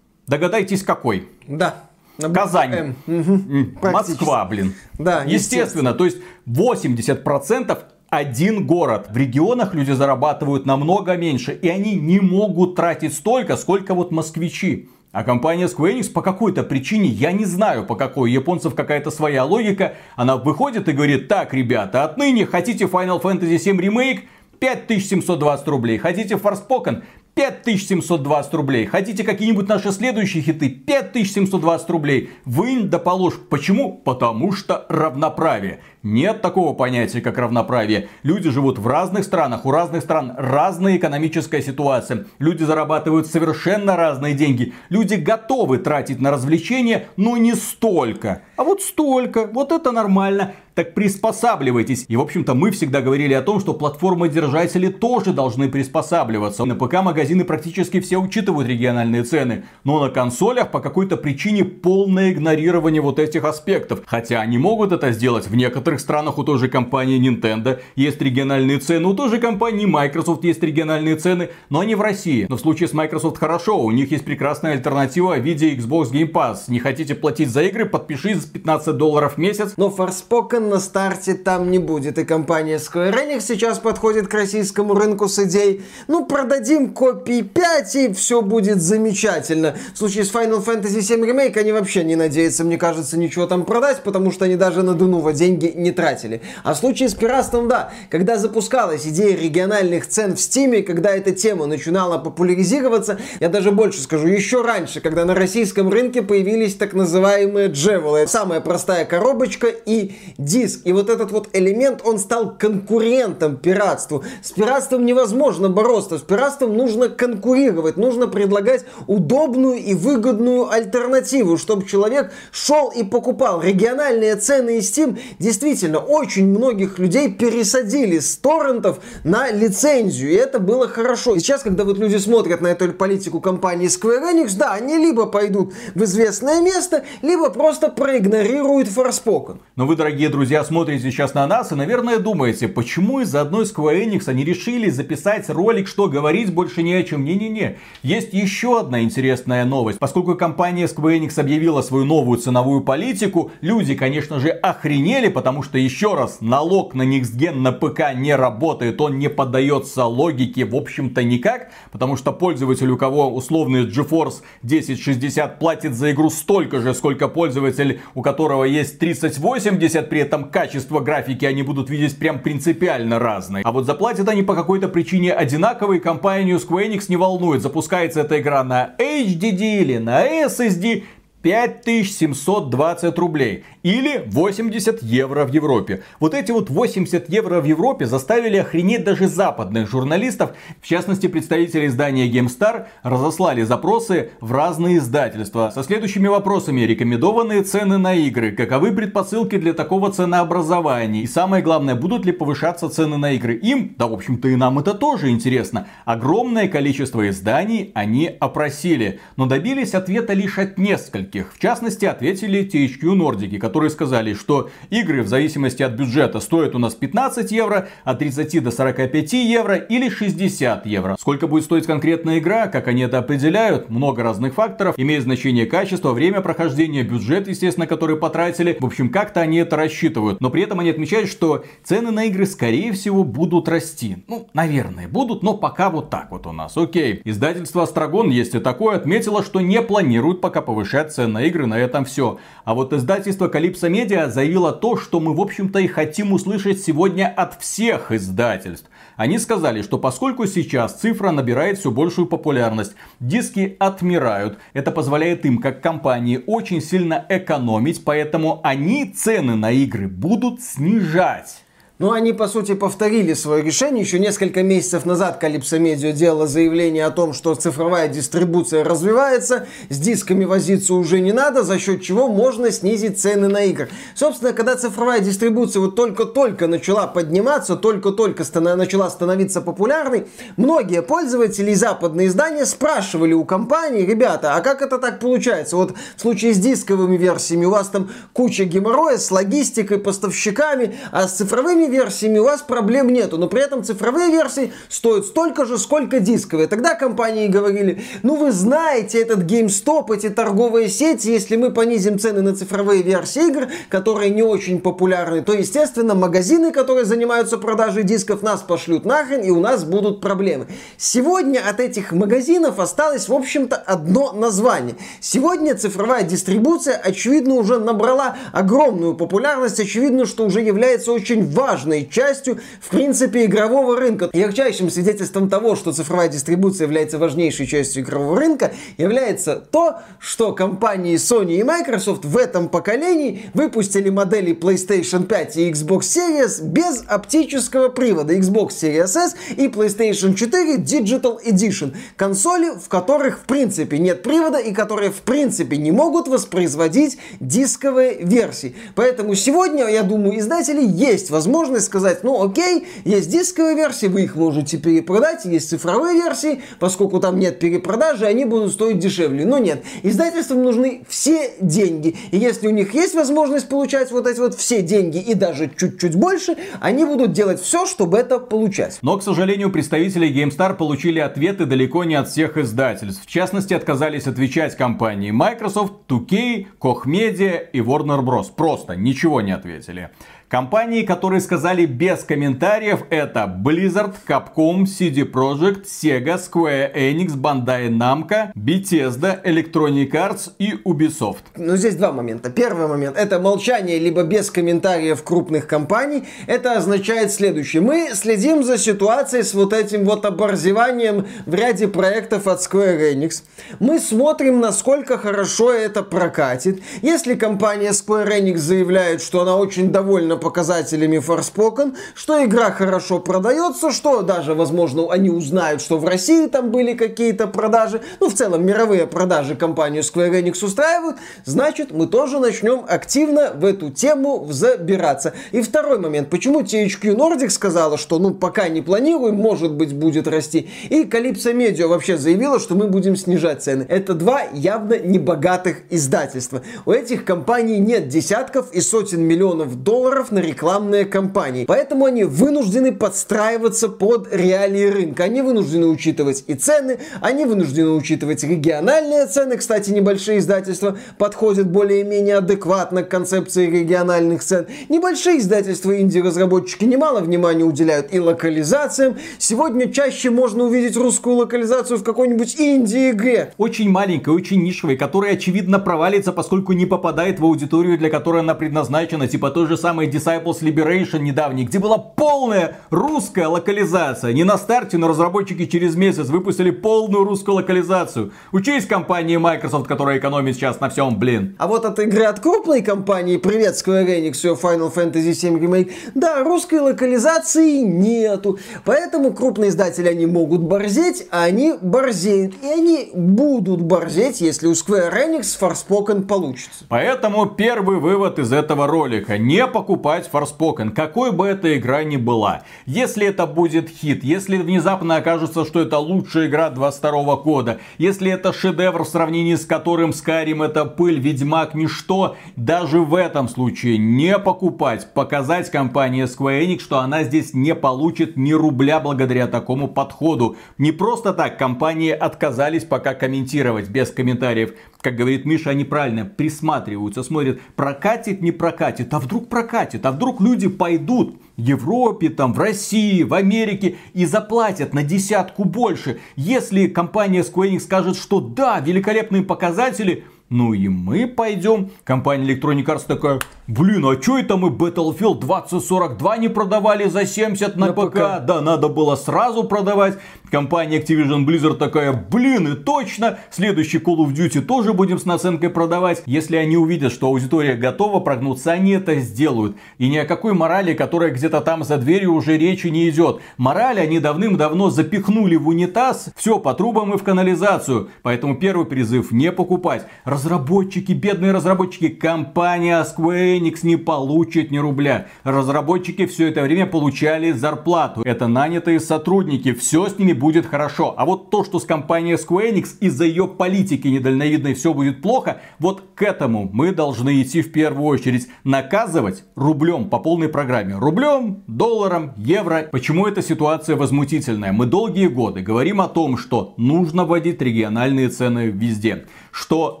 Догадайтесь 0.26 0.82
какой? 0.82 1.28
Да. 1.46 1.76
Казань. 2.18 2.94
Эм, 3.06 3.78
Москва, 3.82 4.44
блин. 4.44 4.74
Да, 4.98 5.22
естественно. 5.24 5.32
естественно. 5.32 5.94
То 5.94 6.04
есть 6.04 6.18
80% 6.46 7.78
один 8.10 8.66
город. 8.66 9.06
В 9.10 9.16
регионах 9.16 9.74
люди 9.74 9.92
зарабатывают 9.92 10.66
намного 10.66 11.16
меньше. 11.16 11.52
И 11.52 11.68
они 11.68 11.94
не 11.94 12.20
могут 12.20 12.74
тратить 12.74 13.14
столько, 13.14 13.56
сколько 13.56 13.94
вот 13.94 14.10
москвичи. 14.10 14.88
А 15.12 15.24
компания 15.24 15.66
Square 15.66 15.98
Enix 15.98 16.12
по 16.12 16.22
какой-то 16.22 16.62
причине, 16.62 17.08
я 17.08 17.32
не 17.32 17.44
знаю 17.44 17.84
по 17.84 17.96
какой, 17.96 18.30
японцев 18.30 18.76
какая-то 18.76 19.10
своя 19.10 19.44
логика, 19.44 19.94
она 20.14 20.36
выходит 20.36 20.88
и 20.88 20.92
говорит, 20.92 21.26
так, 21.26 21.52
ребята, 21.52 22.04
отныне 22.04 22.46
хотите 22.46 22.84
Final 22.84 23.20
Fantasy 23.20 23.56
VII 23.56 23.76
Remake, 23.80 24.20
5720 24.60 25.66
рублей. 25.68 25.98
Хотите 25.98 26.34
Forspoken? 26.36 27.02
5720 27.34 28.54
рублей. 28.54 28.86
Хотите 28.86 29.24
какие-нибудь 29.24 29.68
наши 29.68 29.90
следующие 29.90 30.42
хиты? 30.42 30.68
5720 30.68 31.90
рублей. 31.90 32.30
Вынь 32.44 32.88
да 32.88 32.98
положь. 32.98 33.34
Почему? 33.48 33.94
Потому 33.94 34.52
что 34.52 34.84
равноправие. 34.88 35.80
Нет 36.02 36.40
такого 36.40 36.72
понятия, 36.72 37.20
как 37.20 37.36
равноправие. 37.36 38.08
Люди 38.22 38.48
живут 38.48 38.78
в 38.78 38.86
разных 38.86 39.24
странах, 39.24 39.66
у 39.66 39.70
разных 39.70 40.02
стран 40.02 40.32
разная 40.38 40.96
экономическая 40.96 41.60
ситуация. 41.60 42.24
Люди 42.38 42.64
зарабатывают 42.64 43.26
совершенно 43.26 43.96
разные 43.96 44.32
деньги. 44.32 44.72
Люди 44.88 45.16
готовы 45.16 45.76
тратить 45.76 46.18
на 46.18 46.30
развлечения, 46.30 47.08
но 47.18 47.36
не 47.36 47.54
столько. 47.54 48.40
А 48.56 48.64
вот 48.64 48.80
столько. 48.80 49.46
Вот 49.52 49.72
это 49.72 49.92
нормально. 49.92 50.54
Так 50.74 50.94
приспосабливайтесь. 50.94 52.06
И 52.08 52.16
в 52.16 52.20
общем-то 52.20 52.54
мы 52.54 52.70
всегда 52.70 53.02
говорили 53.02 53.34
о 53.34 53.42
том, 53.42 53.60
что 53.60 53.74
платформы-держатели 53.74 54.88
тоже 54.88 55.32
должны 55.32 55.68
приспосабливаться. 55.68 56.64
На 56.64 56.76
ПК-магазины 56.76 57.44
практически 57.44 58.00
все 58.00 58.18
учитывают 58.18 58.68
региональные 58.68 59.24
цены. 59.24 59.64
Но 59.84 60.02
на 60.02 60.10
консолях 60.10 60.70
по 60.70 60.80
какой-то 60.80 61.16
причине 61.16 61.64
полное 61.64 62.32
игнорирование 62.32 63.02
вот 63.02 63.18
этих 63.18 63.44
аспектов. 63.44 64.02
Хотя 64.06 64.40
они 64.40 64.58
могут 64.58 64.92
это 64.92 65.10
сделать 65.12 65.48
в 65.48 65.54
некоторых 65.54 65.89
некоторых 65.90 66.00
странах 66.00 66.38
у 66.38 66.44
той 66.44 66.58
же 66.58 66.68
компании 66.68 67.18
Nintendo 67.18 67.80
есть 67.96 68.20
региональные 68.20 68.78
цены, 68.78 69.08
у 69.08 69.14
той 69.14 69.28
же 69.28 69.38
компании 69.38 69.86
Microsoft 69.86 70.44
есть 70.44 70.62
региональные 70.62 71.16
цены, 71.16 71.48
но 71.68 71.80
они 71.80 71.96
в 71.96 72.00
России. 72.00 72.46
Но 72.48 72.56
в 72.56 72.60
случае 72.60 72.88
с 72.88 72.92
Microsoft 72.92 73.38
хорошо, 73.38 73.82
у 73.82 73.90
них 73.90 74.12
есть 74.12 74.24
прекрасная 74.24 74.72
альтернатива 74.72 75.34
в 75.34 75.40
виде 75.40 75.74
Xbox 75.74 76.12
Game 76.12 76.30
Pass. 76.30 76.68
Не 76.68 76.78
хотите 76.78 77.14
платить 77.14 77.50
за 77.50 77.62
игры, 77.62 77.86
подпишись 77.86 78.44
15 78.44 78.96
долларов 78.96 79.34
в 79.34 79.38
месяц. 79.38 79.72
Но 79.76 79.88
Forspoken 79.88 80.68
на 80.68 80.78
старте 80.78 81.34
там 81.34 81.70
не 81.70 81.78
будет, 81.78 82.18
и 82.18 82.24
компания 82.24 82.76
Square 82.76 83.14
Enix 83.14 83.40
сейчас 83.40 83.78
подходит 83.80 84.28
к 84.28 84.34
российскому 84.34 84.94
рынку 84.94 85.28
с 85.28 85.38
идеей, 85.40 85.82
ну 86.06 86.24
продадим 86.26 86.92
копии 86.92 87.42
5 87.42 87.96
и 87.96 88.12
все 88.12 88.42
будет 88.42 88.80
замечательно. 88.80 89.74
В 89.94 89.98
случае 89.98 90.24
с 90.24 90.32
Final 90.32 90.64
Fantasy 90.64 91.00
VII 91.00 91.28
Remake 91.28 91.58
они 91.58 91.72
вообще 91.72 92.04
не 92.04 92.16
надеются, 92.16 92.64
мне 92.64 92.78
кажется, 92.78 93.18
ничего 93.18 93.46
там 93.46 93.64
продать, 93.64 94.02
потому 94.04 94.30
что 94.30 94.44
они 94.44 94.56
даже 94.56 94.82
на 94.82 94.94
Дунува 94.94 95.32
деньги 95.32 95.72
не 95.80 95.92
тратили. 95.92 96.42
А 96.62 96.74
в 96.74 96.76
случае 96.76 97.08
с 97.08 97.14
пиратством, 97.14 97.68
да, 97.68 97.92
когда 98.10 98.36
запускалась 98.36 99.06
идея 99.06 99.36
региональных 99.36 100.06
цен 100.06 100.36
в 100.36 100.40
Стиме, 100.40 100.82
когда 100.82 101.10
эта 101.10 101.32
тема 101.32 101.66
начинала 101.66 102.18
популяризироваться, 102.18 103.18
я 103.40 103.48
даже 103.48 103.72
больше 103.72 104.00
скажу, 104.00 104.26
еще 104.26 104.62
раньше, 104.62 105.00
когда 105.00 105.24
на 105.24 105.34
российском 105.34 105.88
рынке 105.88 106.22
появились 106.22 106.74
так 106.74 106.92
называемые 106.92 107.68
джевелы, 107.68 108.26
самая 108.26 108.60
простая 108.60 109.04
коробочка 109.04 109.68
и 109.68 110.12
диск. 110.38 110.80
И 110.84 110.92
вот 110.92 111.10
этот 111.10 111.30
вот 111.32 111.48
элемент, 111.52 112.02
он 112.04 112.18
стал 112.18 112.56
конкурентом 112.56 113.56
пиратству. 113.56 114.24
С 114.42 114.52
пиратством 114.52 115.06
невозможно 115.06 115.68
бороться, 115.68 116.18
с 116.18 116.22
пиратством 116.22 116.76
нужно 116.76 117.08
конкурировать, 117.08 117.96
нужно 117.96 118.26
предлагать 118.26 118.84
удобную 119.06 119.76
и 119.76 119.94
выгодную 119.94 120.70
альтернативу, 120.70 121.56
чтобы 121.56 121.86
человек 121.86 122.32
шел 122.52 122.90
и 122.90 123.02
покупал. 123.02 123.62
Региональные 123.62 124.36
цены 124.36 124.78
и 124.78 124.80
Steam 124.80 125.18
действительно 125.38 125.69
очень 125.98 126.46
многих 126.48 126.98
людей 126.98 127.32
пересадили 127.32 128.18
с 128.18 128.36
торрентов 128.36 129.00
на 129.24 129.50
лицензию, 129.50 130.30
и 130.30 130.34
это 130.34 130.58
было 130.58 130.88
хорошо. 130.88 131.34
И 131.34 131.40
сейчас, 131.40 131.62
когда 131.62 131.84
вот 131.84 131.98
люди 131.98 132.16
смотрят 132.16 132.60
на 132.60 132.68
эту 132.68 132.92
политику 132.92 133.40
компании 133.40 133.88
Square 133.88 134.32
Enix, 134.32 134.56
да, 134.56 134.72
они 134.72 134.96
либо 134.96 135.26
пойдут 135.26 135.72
в 135.94 136.02
известное 136.04 136.60
место, 136.60 137.04
либо 137.22 137.50
просто 137.50 137.88
проигнорируют 137.88 138.88
Forspoken. 138.88 139.58
Но 139.76 139.86
вы, 139.86 139.96
дорогие 139.96 140.28
друзья, 140.28 140.64
смотрите 140.64 141.10
сейчас 141.10 141.34
на 141.34 141.46
нас 141.46 141.72
и, 141.72 141.74
наверное, 141.74 142.18
думаете, 142.18 142.68
почему 142.68 143.20
из 143.20 143.34
одной 143.34 143.64
Square 143.64 144.04
Enix 144.04 144.22
они 144.26 144.44
решили 144.44 144.90
записать 144.90 145.48
ролик, 145.48 145.88
что 145.88 146.08
говорить 146.08 146.52
больше 146.52 146.82
не 146.82 146.94
о 146.94 147.02
чем. 147.02 147.24
Не-не-не. 147.24 147.76
Есть 148.02 148.32
еще 148.32 148.80
одна 148.80 149.02
интересная 149.02 149.64
новость. 149.64 149.98
Поскольку 149.98 150.34
компания 150.34 150.86
Square 150.86 151.20
Enix 151.20 151.38
объявила 151.38 151.82
свою 151.82 152.04
новую 152.04 152.38
ценовую 152.38 152.82
политику, 152.82 153.52
люди, 153.60 153.94
конечно 153.94 154.40
же, 154.40 154.50
охренели, 154.50 155.28
потому 155.28 155.59
что, 155.62 155.78
еще 155.78 156.14
раз, 156.14 156.40
налог 156.40 156.94
на 156.94 157.02
Gen 157.02 157.54
на 157.54 157.72
ПК 157.72 158.14
не 158.14 158.34
работает, 158.34 159.00
он 159.00 159.18
не 159.18 159.28
поддается 159.28 160.04
логике, 160.04 160.64
в 160.64 160.74
общем-то, 160.74 161.22
никак, 161.22 161.70
потому 161.92 162.16
что 162.16 162.32
пользователь, 162.32 162.90
у 162.90 162.96
кого 162.96 163.34
условный 163.34 163.86
GeForce 163.86 164.42
1060 164.62 165.58
платит 165.58 165.94
за 165.94 166.12
игру 166.12 166.30
столько 166.30 166.80
же, 166.80 166.94
сколько 166.94 167.28
пользователь, 167.28 168.00
у 168.14 168.22
которого 168.22 168.64
есть 168.64 168.98
3080, 168.98 170.08
при 170.08 170.20
этом 170.20 170.50
качество 170.50 171.00
графики 171.00 171.44
они 171.44 171.62
будут 171.62 171.90
видеть 171.90 172.18
прям 172.18 172.40
принципиально 172.40 173.18
разное. 173.18 173.62
А 173.64 173.72
вот 173.72 173.86
заплатят 173.86 174.28
они 174.28 174.42
по 174.42 174.54
какой-то 174.54 174.88
причине 174.88 175.32
одинаковые, 175.32 176.00
компанию 176.00 176.58
Square 176.58 176.88
Enix 176.88 177.04
не 177.08 177.16
волнует, 177.16 177.62
запускается 177.62 178.20
эта 178.20 178.40
игра 178.40 178.64
на 178.64 178.94
HDD 178.98 179.80
или 179.80 179.98
на 179.98 180.26
SSD, 180.26 181.04
5720 181.42 183.18
рублей 183.18 183.64
или 183.82 184.22
80 184.26 185.02
евро 185.02 185.44
в 185.46 185.52
Европе. 185.52 186.02
Вот 186.18 186.34
эти 186.34 186.52
вот 186.52 186.68
80 186.68 187.30
евро 187.30 187.60
в 187.60 187.64
Европе 187.64 188.06
заставили 188.06 188.58
охренеть 188.58 189.04
даже 189.04 189.26
западных 189.26 189.88
журналистов. 189.88 190.50
В 190.82 190.86
частности, 190.86 191.28
представители 191.28 191.86
издания 191.86 192.30
GameStar 192.30 192.86
разослали 193.02 193.62
запросы 193.62 194.30
в 194.40 194.52
разные 194.52 194.98
издательства 194.98 195.70
со 195.74 195.82
следующими 195.82 196.28
вопросами. 196.28 196.82
Рекомендованные 196.82 197.62
цены 197.62 197.96
на 197.96 198.14
игры, 198.14 198.52
каковы 198.52 198.92
предпосылки 198.92 199.56
для 199.56 199.72
такого 199.72 200.12
ценообразования 200.12 201.22
и 201.22 201.26
самое 201.26 201.62
главное, 201.62 201.94
будут 201.94 202.26
ли 202.26 202.32
повышаться 202.32 202.90
цены 202.90 203.16
на 203.16 203.32
игры. 203.32 203.54
Им, 203.54 203.94
да 203.96 204.08
в 204.08 204.12
общем-то 204.12 204.48
и 204.48 204.56
нам 204.56 204.78
это 204.78 204.92
тоже 204.92 205.30
интересно, 205.30 205.86
огромное 206.04 206.68
количество 206.68 207.28
изданий 207.30 207.92
они 207.94 208.36
опросили, 208.40 209.20
но 209.36 209.46
добились 209.46 209.94
ответа 209.94 210.34
лишь 210.34 210.58
от 210.58 210.76
нескольких 210.76 211.29
нескольких. 211.30 211.54
В 211.54 211.58
частности, 211.58 212.04
ответили 212.04 212.62
THQ 212.62 213.16
Nordic, 213.16 213.58
которые 213.58 213.90
сказали, 213.90 214.34
что 214.34 214.70
игры 214.90 215.22
в 215.22 215.28
зависимости 215.28 215.82
от 215.82 215.92
бюджета 215.92 216.40
стоят 216.40 216.74
у 216.74 216.78
нас 216.78 216.94
15 216.94 217.50
евро, 217.52 217.88
от 218.04 218.18
30 218.18 218.62
до 218.62 218.70
45 218.70 219.32
евро 219.32 219.76
или 219.76 220.08
60 220.08 220.86
евро. 220.86 221.16
Сколько 221.18 221.46
будет 221.46 221.64
стоить 221.64 221.86
конкретная 221.86 222.38
игра, 222.38 222.66
как 222.66 222.88
они 222.88 223.02
это 223.02 223.18
определяют, 223.18 223.90
много 223.90 224.22
разных 224.22 224.54
факторов, 224.54 224.94
имеет 224.96 225.22
значение 225.22 225.66
качество, 225.66 226.12
время 226.12 226.40
прохождения, 226.40 227.02
бюджет, 227.02 227.48
естественно, 227.48 227.86
который 227.86 228.16
потратили. 228.16 228.76
В 228.80 228.86
общем, 228.86 229.10
как-то 229.10 229.40
они 229.40 229.58
это 229.58 229.76
рассчитывают. 229.76 230.40
Но 230.40 230.50
при 230.50 230.62
этом 230.62 230.80
они 230.80 230.90
отмечают, 230.90 231.28
что 231.30 231.64
цены 231.84 232.10
на 232.10 232.24
игры, 232.24 232.46
скорее 232.46 232.92
всего, 232.92 233.24
будут 233.24 233.68
расти. 233.68 234.18
Ну, 234.26 234.48
наверное, 234.54 235.08
будут, 235.08 235.42
но 235.42 235.54
пока 235.54 235.90
вот 235.90 236.10
так 236.10 236.30
вот 236.30 236.46
у 236.46 236.52
нас. 236.52 236.76
Окей. 236.76 237.20
Издательство 237.24 237.82
Астрагон, 237.82 238.30
есть 238.30 238.54
и 238.54 238.58
такое, 238.58 238.96
отметило, 238.96 239.42
что 239.42 239.60
не 239.60 239.80
планирует 239.82 240.40
пока 240.40 240.62
повышать 240.62 241.12
цены 241.12 241.19
на 241.26 241.42
игры, 241.44 241.66
на 241.66 241.78
этом 241.78 242.04
все. 242.04 242.38
А 242.64 242.74
вот 242.74 242.92
издательство 242.92 243.48
Калипсо 243.48 243.88
Медиа 243.88 244.28
заявило 244.28 244.72
то, 244.72 244.96
что 244.96 245.20
мы 245.20 245.34
в 245.34 245.40
общем-то 245.40 245.78
и 245.78 245.86
хотим 245.86 246.32
услышать 246.32 246.80
сегодня 246.80 247.26
от 247.26 247.60
всех 247.60 248.12
издательств. 248.12 248.88
Они 249.16 249.38
сказали, 249.38 249.82
что 249.82 249.98
поскольку 249.98 250.46
сейчас 250.46 251.00
цифра 251.00 251.30
набирает 251.30 251.78
все 251.78 251.90
большую 251.90 252.26
популярность, 252.26 252.94
диски 253.20 253.76
отмирают. 253.78 254.58
Это 254.72 254.90
позволяет 254.90 255.44
им, 255.44 255.58
как 255.58 255.82
компании, 255.82 256.42
очень 256.46 256.80
сильно 256.80 257.26
экономить, 257.28 258.04
поэтому 258.04 258.60
они 258.62 259.06
цены 259.06 259.56
на 259.56 259.70
игры 259.72 260.08
будут 260.08 260.62
снижать. 260.62 261.62
Ну, 262.00 262.12
они, 262.12 262.32
по 262.32 262.48
сути, 262.48 262.72
повторили 262.72 263.34
свое 263.34 263.62
решение. 263.62 264.02
Еще 264.02 264.18
несколько 264.18 264.62
месяцев 264.62 265.04
назад 265.04 265.36
Калипсо 265.36 265.78
Медиа 265.78 266.12
делала 266.12 266.46
заявление 266.46 267.04
о 267.04 267.10
том, 267.10 267.34
что 267.34 267.54
цифровая 267.54 268.08
дистрибуция 268.08 268.84
развивается, 268.84 269.66
с 269.90 269.98
дисками 269.98 270.46
возиться 270.46 270.94
уже 270.94 271.20
не 271.20 271.32
надо, 271.32 271.62
за 271.62 271.78
счет 271.78 272.00
чего 272.00 272.28
можно 272.28 272.70
снизить 272.70 273.20
цены 273.20 273.48
на 273.48 273.64
игры. 273.64 273.90
Собственно, 274.14 274.54
когда 274.54 274.76
цифровая 274.76 275.20
дистрибуция 275.20 275.80
вот 275.80 275.94
только-только 275.94 276.68
начала 276.68 277.06
подниматься, 277.06 277.76
только-только 277.76 278.44
начала 278.76 279.10
становиться 279.10 279.60
популярной, 279.60 280.26
многие 280.56 281.02
пользователи 281.02 281.72
и 281.72 281.74
западные 281.74 282.28
издания 282.28 282.64
спрашивали 282.64 283.34
у 283.34 283.44
компании, 283.44 284.06
ребята, 284.06 284.54
а 284.54 284.62
как 284.62 284.80
это 284.80 284.96
так 284.96 285.20
получается? 285.20 285.76
Вот 285.76 285.94
в 286.16 286.20
случае 286.22 286.54
с 286.54 286.56
дисковыми 286.56 287.18
версиями 287.18 287.66
у 287.66 287.70
вас 287.70 287.88
там 287.88 288.08
куча 288.32 288.64
геморроя 288.64 289.18
с 289.18 289.30
логистикой, 289.30 289.98
поставщиками, 289.98 290.96
а 291.12 291.28
с 291.28 291.34
цифровыми 291.34 291.89
версиями 291.90 292.38
у 292.38 292.44
вас 292.44 292.62
проблем 292.62 293.08
нету, 293.08 293.36
но 293.36 293.48
при 293.48 293.62
этом 293.62 293.84
цифровые 293.84 294.30
версии 294.30 294.72
стоят 294.88 295.26
столько 295.26 295.66
же, 295.66 295.76
сколько 295.78 296.20
дисковые. 296.20 296.68
Тогда 296.68 296.94
компании 296.94 297.48
говорили, 297.48 298.02
ну 298.22 298.36
вы 298.36 298.52
знаете, 298.52 299.20
этот 299.20 299.40
GameStop, 299.40 300.14
эти 300.14 300.30
торговые 300.30 300.88
сети, 300.88 301.28
если 301.28 301.56
мы 301.56 301.72
понизим 301.72 302.18
цены 302.18 302.42
на 302.42 302.54
цифровые 302.54 303.02
версии 303.02 303.48
игр, 303.48 303.68
которые 303.88 304.30
не 304.30 304.42
очень 304.42 304.80
популярны, 304.80 305.42
то, 305.42 305.52
естественно, 305.52 306.14
магазины, 306.14 306.70
которые 306.72 307.04
занимаются 307.04 307.58
продажей 307.58 308.04
дисков, 308.04 308.42
нас 308.42 308.62
пошлют 308.62 309.04
нахрен, 309.04 309.40
и 309.40 309.50
у 309.50 309.60
нас 309.60 309.84
будут 309.84 310.20
проблемы. 310.20 310.66
Сегодня 310.96 311.60
от 311.68 311.80
этих 311.80 312.12
магазинов 312.12 312.78
осталось, 312.78 313.28
в 313.28 313.34
общем-то, 313.34 313.76
одно 313.76 314.32
название. 314.32 314.94
Сегодня 315.20 315.74
цифровая 315.74 316.22
дистрибуция, 316.22 316.94
очевидно, 316.94 317.54
уже 317.54 317.78
набрала 317.78 318.36
огромную 318.52 319.14
популярность, 319.14 319.80
очевидно, 319.80 320.26
что 320.26 320.44
уже 320.44 320.60
является 320.60 321.12
очень 321.12 321.50
важной 321.50 321.79
важной 321.80 322.06
частью, 322.10 322.58
в 322.80 322.90
принципе, 322.90 323.46
игрового 323.46 323.96
рынка. 323.96 324.28
Ярчайшим 324.34 324.90
свидетельством 324.90 325.48
того, 325.48 325.76
что 325.76 325.92
цифровая 325.92 326.28
дистрибуция 326.28 326.84
является 326.86 327.18
важнейшей 327.18 327.66
частью 327.66 328.02
игрового 328.02 328.38
рынка, 328.38 328.72
является 328.98 329.56
то, 329.56 330.00
что 330.18 330.52
компании 330.52 331.16
Sony 331.16 331.56
и 331.56 331.62
Microsoft 331.62 332.26
в 332.26 332.36
этом 332.36 332.68
поколении 332.68 333.50
выпустили 333.54 334.10
модели 334.10 334.54
PlayStation 334.54 335.24
5 335.24 335.56
и 335.56 335.70
Xbox 335.70 336.00
Series 336.00 336.62
без 336.62 337.02
оптического 337.06 337.88
привода. 337.88 338.34
Xbox 338.34 338.70
Series 338.70 339.16
S 339.16 339.36
и 339.56 339.68
PlayStation 339.68 340.34
4 340.34 340.76
Digital 340.76 341.38
Edition. 341.42 341.96
Консоли, 342.16 342.78
в 342.78 342.88
которых 342.88 343.38
в 343.38 343.44
принципе 343.44 343.98
нет 343.98 344.22
привода 344.22 344.58
и 344.58 344.74
которые 344.74 345.10
в 345.10 345.22
принципе 345.22 345.78
не 345.78 345.92
могут 345.92 346.28
воспроизводить 346.28 347.16
дисковые 347.40 348.18
версии. 348.22 348.76
Поэтому 348.94 349.34
сегодня, 349.34 349.88
я 349.88 350.02
думаю, 350.02 350.38
издатели 350.38 350.82
есть 350.84 351.30
возможность 351.30 351.69
возможность 351.70 351.86
сказать, 351.86 352.24
ну 352.24 352.42
окей, 352.42 352.86
есть 353.04 353.30
дисковые 353.30 353.76
версии, 353.76 354.06
вы 354.06 354.22
их 354.22 354.36
можете 354.36 354.78
перепродать, 354.78 355.44
есть 355.44 355.68
цифровые 355.68 356.14
версии, 356.14 356.62
поскольку 356.78 357.20
там 357.20 357.38
нет 357.38 357.58
перепродажи, 357.58 358.26
они 358.26 358.44
будут 358.44 358.72
стоить 358.72 358.98
дешевле. 358.98 359.46
Но 359.46 359.58
нет, 359.58 359.82
издательствам 360.02 360.62
нужны 360.62 361.04
все 361.08 361.52
деньги. 361.60 362.16
И 362.30 362.38
если 362.38 362.66
у 362.66 362.70
них 362.70 362.94
есть 362.94 363.14
возможность 363.14 363.68
получать 363.68 364.10
вот 364.10 364.26
эти 364.26 364.40
вот 364.40 364.54
все 364.54 364.82
деньги 364.82 365.18
и 365.18 365.34
даже 365.34 365.70
чуть-чуть 365.76 366.16
больше, 366.16 366.56
они 366.80 367.04
будут 367.04 367.32
делать 367.32 367.60
все, 367.60 367.86
чтобы 367.86 368.18
это 368.18 368.38
получать. 368.38 368.98
Но, 369.02 369.16
к 369.16 369.22
сожалению, 369.22 369.70
представители 369.70 370.28
GameStar 370.28 370.74
получили 370.76 371.20
ответы 371.20 371.66
далеко 371.66 372.04
не 372.04 372.14
от 372.14 372.28
всех 372.28 372.56
издательств. 372.56 373.22
В 373.24 373.30
частности, 373.30 373.74
отказались 373.74 374.26
отвечать 374.26 374.76
компании 374.76 375.30
Microsoft, 375.30 375.92
2K, 376.08 376.66
Koch 376.80 377.06
Media 377.06 377.60
и 377.72 377.80
Warner 377.80 378.22
Bros. 378.22 378.46
Просто 378.54 378.96
ничего 378.96 379.40
не 379.40 379.52
ответили. 379.52 380.10
Компании, 380.50 381.02
которые 381.02 381.40
сказали 381.40 381.86
без 381.86 382.24
комментариев, 382.24 383.04
это 383.10 383.44
Blizzard, 383.64 384.16
Capcom, 384.26 384.82
CD 384.82 385.22
Projekt, 385.22 385.84
Sega, 385.84 386.40
Square 386.40 386.92
Enix, 386.92 387.36
Bandai 387.36 387.88
Namco, 387.88 388.50
Bethesda, 388.56 389.40
Electronic 389.44 390.10
Arts 390.10 390.50
и 390.58 390.72
Ubisoft. 390.84 391.42
Ну, 391.54 391.76
здесь 391.76 391.94
два 391.94 392.10
момента. 392.10 392.50
Первый 392.50 392.88
момент– 392.88 393.16
это 393.18 393.38
молчание 393.38 394.00
либо 394.00 394.24
без 394.24 394.50
комментариев 394.50 395.22
крупных 395.22 395.68
компаний. 395.68 396.24
Это 396.48 396.76
означает 396.76 397.30
следующее. 397.30 397.80
Мы 397.80 398.10
следим 398.14 398.64
за 398.64 398.76
ситуацией 398.76 399.44
с 399.44 399.54
вот 399.54 399.72
этим 399.72 400.04
вот 400.04 400.24
оборзеванием 400.26 401.28
в 401.46 401.54
ряде 401.54 401.86
проектов 401.86 402.48
от 402.48 402.58
Square 402.58 403.14
Enix. 403.14 403.44
Мы 403.78 404.00
смотрим, 404.00 404.58
насколько 404.58 405.16
хорошо 405.16 405.72
это 405.72 406.02
прокатит. 406.02 406.82
Если 407.02 407.36
компания 407.36 407.90
Square 407.90 408.40
Enix 408.40 408.56
заявляет, 408.56 409.22
что 409.22 409.42
она 409.42 409.54
очень 409.54 409.92
довольна 409.92 410.39
показателями 410.40 411.18
Forspoken, 411.18 411.94
что 412.14 412.44
игра 412.44 412.72
хорошо 412.72 413.20
продается, 413.20 413.92
что 413.92 414.22
даже, 414.22 414.54
возможно, 414.54 415.12
они 415.12 415.30
узнают, 415.30 415.80
что 415.80 415.98
в 415.98 416.04
России 416.04 416.46
там 416.46 416.70
были 416.70 416.94
какие-то 416.94 417.46
продажи, 417.46 418.00
ну, 418.18 418.28
в 418.28 418.34
целом, 418.34 418.64
мировые 418.66 419.06
продажи 419.06 419.54
компанию 419.54 420.02
Square 420.02 420.42
Enix 420.42 420.64
устраивают, 420.64 421.16
значит, 421.44 421.92
мы 421.92 422.06
тоже 422.06 422.40
начнем 422.40 422.84
активно 422.88 423.52
в 423.54 423.64
эту 423.64 423.90
тему 423.90 424.46
забираться. 424.50 425.34
И 425.52 425.62
второй 425.62 425.98
момент, 425.98 426.30
почему 426.30 426.62
THQ 426.62 427.14
Nordic 427.14 427.50
сказала, 427.50 427.98
что, 427.98 428.18
ну, 428.18 428.32
пока 428.32 428.68
не 428.68 428.82
планируем, 428.82 429.36
может 429.36 429.72
быть, 429.72 429.94
будет 429.94 430.26
расти, 430.26 430.70
и 430.88 431.04
Calypso 431.04 431.52
Media 431.54 431.86
вообще 431.86 432.16
заявила, 432.16 432.58
что 432.58 432.74
мы 432.74 432.88
будем 432.88 433.16
снижать 433.16 433.62
цены. 433.62 433.86
Это 433.88 434.14
два 434.14 434.42
явно 434.52 434.98
небогатых 434.98 435.82
издательства. 435.90 436.62
У 436.86 436.92
этих 436.92 437.24
компаний 437.24 437.78
нет 437.78 438.08
десятков 438.08 438.72
и 438.72 438.80
сотен 438.80 439.22
миллионов 439.22 439.82
долларов 439.82 440.29
на 440.30 440.38
рекламные 440.38 441.04
кампании. 441.04 441.64
Поэтому 441.66 442.04
они 442.04 442.24
вынуждены 442.24 442.92
подстраиваться 442.92 443.88
под 443.88 444.32
реалии 444.32 444.86
рынка. 444.86 445.24
Они 445.24 445.42
вынуждены 445.42 445.86
учитывать 445.86 446.44
и 446.46 446.54
цены, 446.54 446.98
они 447.20 447.44
вынуждены 447.44 447.90
учитывать 447.90 448.42
региональные 448.44 449.26
цены. 449.26 449.56
Кстати, 449.56 449.90
небольшие 449.90 450.38
издательства 450.38 450.96
подходят 451.18 451.68
более-менее 451.68 452.36
адекватно 452.36 453.02
к 453.02 453.08
концепции 453.08 453.66
региональных 453.70 454.42
цен. 454.42 454.66
Небольшие 454.88 455.38
издательства 455.38 455.98
инди-разработчики 456.00 456.84
немало 456.84 457.20
внимания 457.20 457.64
уделяют 457.64 458.12
и 458.12 458.20
локализациям. 458.20 459.16
Сегодня 459.38 459.90
чаще 459.92 460.30
можно 460.30 460.64
увидеть 460.64 460.96
русскую 460.96 461.36
локализацию 461.36 461.98
в 461.98 462.04
какой-нибудь 462.04 462.56
инди-игре. 462.58 463.52
Очень 463.58 463.90
маленькой, 463.90 464.34
очень 464.34 464.62
нишевой, 464.62 464.96
которая 464.96 465.34
очевидно 465.34 465.78
провалится, 465.78 466.32
поскольку 466.32 466.72
не 466.72 466.86
попадает 466.86 467.40
в 467.40 467.44
аудиторию, 467.44 467.98
для 467.98 468.10
которой 468.10 468.40
она 468.40 468.54
предназначена. 468.54 469.28
Типа 469.28 469.50
той 469.50 469.66
же 469.66 469.76
самой 469.76 470.06
Disciples 470.20 470.60
Liberation 470.60 471.20
недавний, 471.20 471.64
где 471.64 471.78
была 471.78 471.98
полная 471.98 472.76
русская 472.90 473.46
локализация. 473.46 474.32
Не 474.32 474.44
на 474.44 474.58
старте, 474.58 474.98
но 474.98 475.08
разработчики 475.08 475.64
через 475.64 475.96
месяц 475.96 476.28
выпустили 476.28 476.70
полную 476.70 477.24
русскую 477.24 477.56
локализацию. 477.56 478.32
Учись 478.52 478.84
компании 478.84 479.38
Microsoft, 479.38 479.88
которая 479.88 480.18
экономит 480.18 480.56
сейчас 480.56 480.80
на 480.80 480.90
всем, 480.90 481.18
блин. 481.18 481.56
А 481.58 481.66
вот 481.66 481.84
от 481.84 481.98
игры 481.98 482.24
от 482.24 482.40
крупной 482.40 482.82
компании, 482.82 483.38
привет 483.38 483.74
Square 483.74 484.06
Enix, 484.06 484.32
все 484.32 484.54
Final 484.54 484.92
Fantasy 484.94 485.30
VII 485.30 485.58
Remake, 485.58 485.92
да, 486.14 486.44
русской 486.44 486.80
локализации 486.80 487.78
нету. 487.78 488.58
Поэтому 488.84 489.32
крупные 489.32 489.70
издатели, 489.70 490.08
они 490.08 490.26
могут 490.26 490.60
борзеть, 490.60 491.26
а 491.30 491.44
они 491.44 491.74
борзеют. 491.80 492.54
И 492.62 492.66
они 492.66 493.10
будут 493.14 493.80
борзеть, 493.80 494.40
если 494.40 494.66
у 494.66 494.72
Square 494.72 495.12
Enix 495.12 495.58
Forspoken 495.58 496.26
получится. 496.26 496.84
Поэтому 496.88 497.46
первый 497.46 497.98
вывод 497.98 498.38
из 498.38 498.52
этого 498.52 498.86
ролика. 498.86 499.38
Не 499.38 499.66
покупать 499.66 500.09
покупать 500.10 500.30
Forspoken, 500.32 500.90
какой 500.90 501.30
бы 501.30 501.46
эта 501.46 501.76
игра 501.78 502.02
ни 502.02 502.16
была. 502.16 502.62
Если 502.86 503.26
это 503.26 503.46
будет 503.46 503.88
хит, 503.88 504.24
если 504.24 504.56
внезапно 504.56 505.16
окажется, 505.16 505.64
что 505.64 505.80
это 505.80 505.98
лучшая 505.98 506.48
игра 506.48 506.70
22 506.70 507.36
года, 507.36 507.78
если 507.98 508.32
это 508.32 508.52
шедевр 508.52 509.04
в 509.04 509.08
сравнении 509.08 509.54
с 509.54 509.64
которым 509.64 510.10
Skyrim 510.10 510.64
это 510.64 510.84
пыль, 510.84 511.20
Ведьмак 511.20 511.74
ничто, 511.74 512.36
даже 512.56 513.00
в 513.00 513.14
этом 513.14 513.48
случае 513.48 513.98
не 513.98 514.36
покупать, 514.38 515.12
показать 515.14 515.70
компании 515.70 516.24
Square 516.24 516.66
Enix, 516.66 516.80
что 516.80 516.98
она 516.98 517.22
здесь 517.22 517.54
не 517.54 517.74
получит 517.74 518.36
ни 518.36 518.52
рубля 518.52 518.98
благодаря 518.98 519.46
такому 519.46 519.86
подходу. 519.86 520.56
Не 520.78 520.90
просто 520.90 521.32
так 521.32 521.56
компании 521.56 522.10
отказались 522.10 522.84
пока 522.84 523.14
комментировать 523.14 523.88
без 523.88 524.10
комментариев 524.10 524.72
как 525.00 525.16
говорит 525.16 525.46
Миша, 525.46 525.70
они 525.70 525.84
правильно 525.84 526.24
присматриваются, 526.24 527.22
смотрят, 527.22 527.60
прокатит, 527.74 528.42
не 528.42 528.52
прокатит, 528.52 529.12
а 529.14 529.18
вдруг 529.18 529.48
прокатит, 529.48 530.04
а 530.04 530.12
вдруг 530.12 530.40
люди 530.40 530.68
пойдут 530.68 531.40
в 531.56 531.60
Европе, 531.60 532.28
там, 532.28 532.52
в 532.52 532.58
России, 532.58 533.22
в 533.22 533.34
Америке 533.34 533.96
и 534.12 534.26
заплатят 534.26 534.92
на 534.92 535.02
десятку 535.02 535.64
больше. 535.64 536.20
Если 536.36 536.86
компания 536.86 537.40
Square 537.40 537.72
Enix 537.72 537.80
скажет, 537.80 538.16
что 538.16 538.40
да, 538.40 538.80
великолепные 538.80 539.42
показатели, 539.42 540.24
ну 540.50 540.74
и 540.74 540.88
мы 540.88 541.28
пойдем. 541.28 541.90
Компания 542.02 542.52
Electronic 542.52 542.84
Arts 542.84 543.04
такая, 543.06 543.38
блин, 543.68 544.04
а 544.04 544.20
что 544.20 544.36
это 544.36 544.56
мы 544.56 544.70
Battlefield 544.70 545.38
2042 545.38 546.36
не 546.38 546.48
продавали 546.48 547.08
за 547.08 547.24
70 547.24 547.76
на, 547.76 547.86
на 547.86 547.92
ПК? 547.92 548.10
ПК? 548.10 548.18
Да, 548.44 548.60
надо 548.60 548.88
было 548.88 549.14
сразу 549.14 549.62
продавать. 549.62 550.18
Компания 550.50 550.98
Activision 550.98 551.46
Blizzard 551.46 551.76
такая, 551.76 552.12
блин, 552.12 552.66
и 552.66 552.74
точно, 552.74 553.38
следующий 553.52 553.98
Call 553.98 554.16
of 554.16 554.34
Duty 554.34 554.60
тоже 554.60 554.92
будем 554.92 555.20
с 555.20 555.24
наценкой 555.24 555.70
продавать. 555.70 556.24
Если 556.26 556.56
они 556.56 556.76
увидят, 556.76 557.12
что 557.12 557.28
аудитория 557.28 557.74
готова 557.74 558.18
прогнуться, 558.18 558.72
они 558.72 558.90
это 558.90 559.20
сделают. 559.20 559.76
И 559.98 560.08
ни 560.08 560.16
о 560.16 560.26
какой 560.26 560.52
морали, 560.52 560.94
которая 560.94 561.30
где-то 561.30 561.60
там 561.60 561.84
за 561.84 561.96
дверью 561.98 562.34
уже 562.34 562.58
речи 562.58 562.88
не 562.88 563.08
идет. 563.08 563.40
Мораль 563.56 564.00
они 564.00 564.18
давным-давно 564.18 564.90
запихнули 564.90 565.54
в 565.54 565.68
унитаз, 565.68 566.30
все 566.34 566.58
по 566.58 566.74
трубам 566.74 567.14
и 567.14 567.18
в 567.18 567.22
канализацию. 567.22 568.08
Поэтому 568.22 568.56
первый 568.56 568.86
призыв 568.86 569.30
не 569.30 569.52
покупать 569.52 570.08
разработчики, 570.40 571.12
бедные 571.12 571.52
разработчики, 571.52 572.08
компания 572.08 573.04
Square 573.04 573.58
Enix 573.58 573.80
не 573.82 573.96
получит 573.96 574.70
ни 574.70 574.78
рубля. 574.78 575.26
Разработчики 575.44 576.24
все 576.26 576.48
это 576.48 576.62
время 576.62 576.86
получали 576.86 577.52
зарплату. 577.52 578.22
Это 578.24 578.48
нанятые 578.48 579.00
сотрудники, 579.00 579.74
все 579.74 580.08
с 580.08 580.18
ними 580.18 580.32
будет 580.32 580.64
хорошо. 580.64 581.14
А 581.18 581.26
вот 581.26 581.50
то, 581.50 581.62
что 581.62 581.78
с 581.78 581.84
компанией 581.84 582.36
Square 582.36 582.72
Enix 582.72 582.86
из-за 583.00 583.24
ее 583.24 583.48
политики 583.48 584.08
недальновидной 584.08 584.72
все 584.72 584.94
будет 584.94 585.20
плохо, 585.20 585.60
вот 585.78 586.04
к 586.14 586.22
этому 586.22 586.70
мы 586.72 586.92
должны 586.92 587.42
идти 587.42 587.60
в 587.60 587.70
первую 587.70 588.06
очередь. 588.06 588.48
Наказывать 588.64 589.44
рублем 589.56 590.08
по 590.08 590.18
полной 590.20 590.48
программе. 590.48 590.96
Рублем, 590.96 591.64
долларом, 591.66 592.32
евро. 592.38 592.88
Почему 592.90 593.26
эта 593.26 593.42
ситуация 593.42 593.94
возмутительная? 593.96 594.72
Мы 594.72 594.86
долгие 594.86 595.26
годы 595.26 595.60
говорим 595.60 596.00
о 596.00 596.08
том, 596.08 596.38
что 596.38 596.72
нужно 596.78 597.26
вводить 597.26 597.60
региональные 597.60 598.30
цены 598.30 598.68
везде. 598.68 599.26
Что 599.52 600.00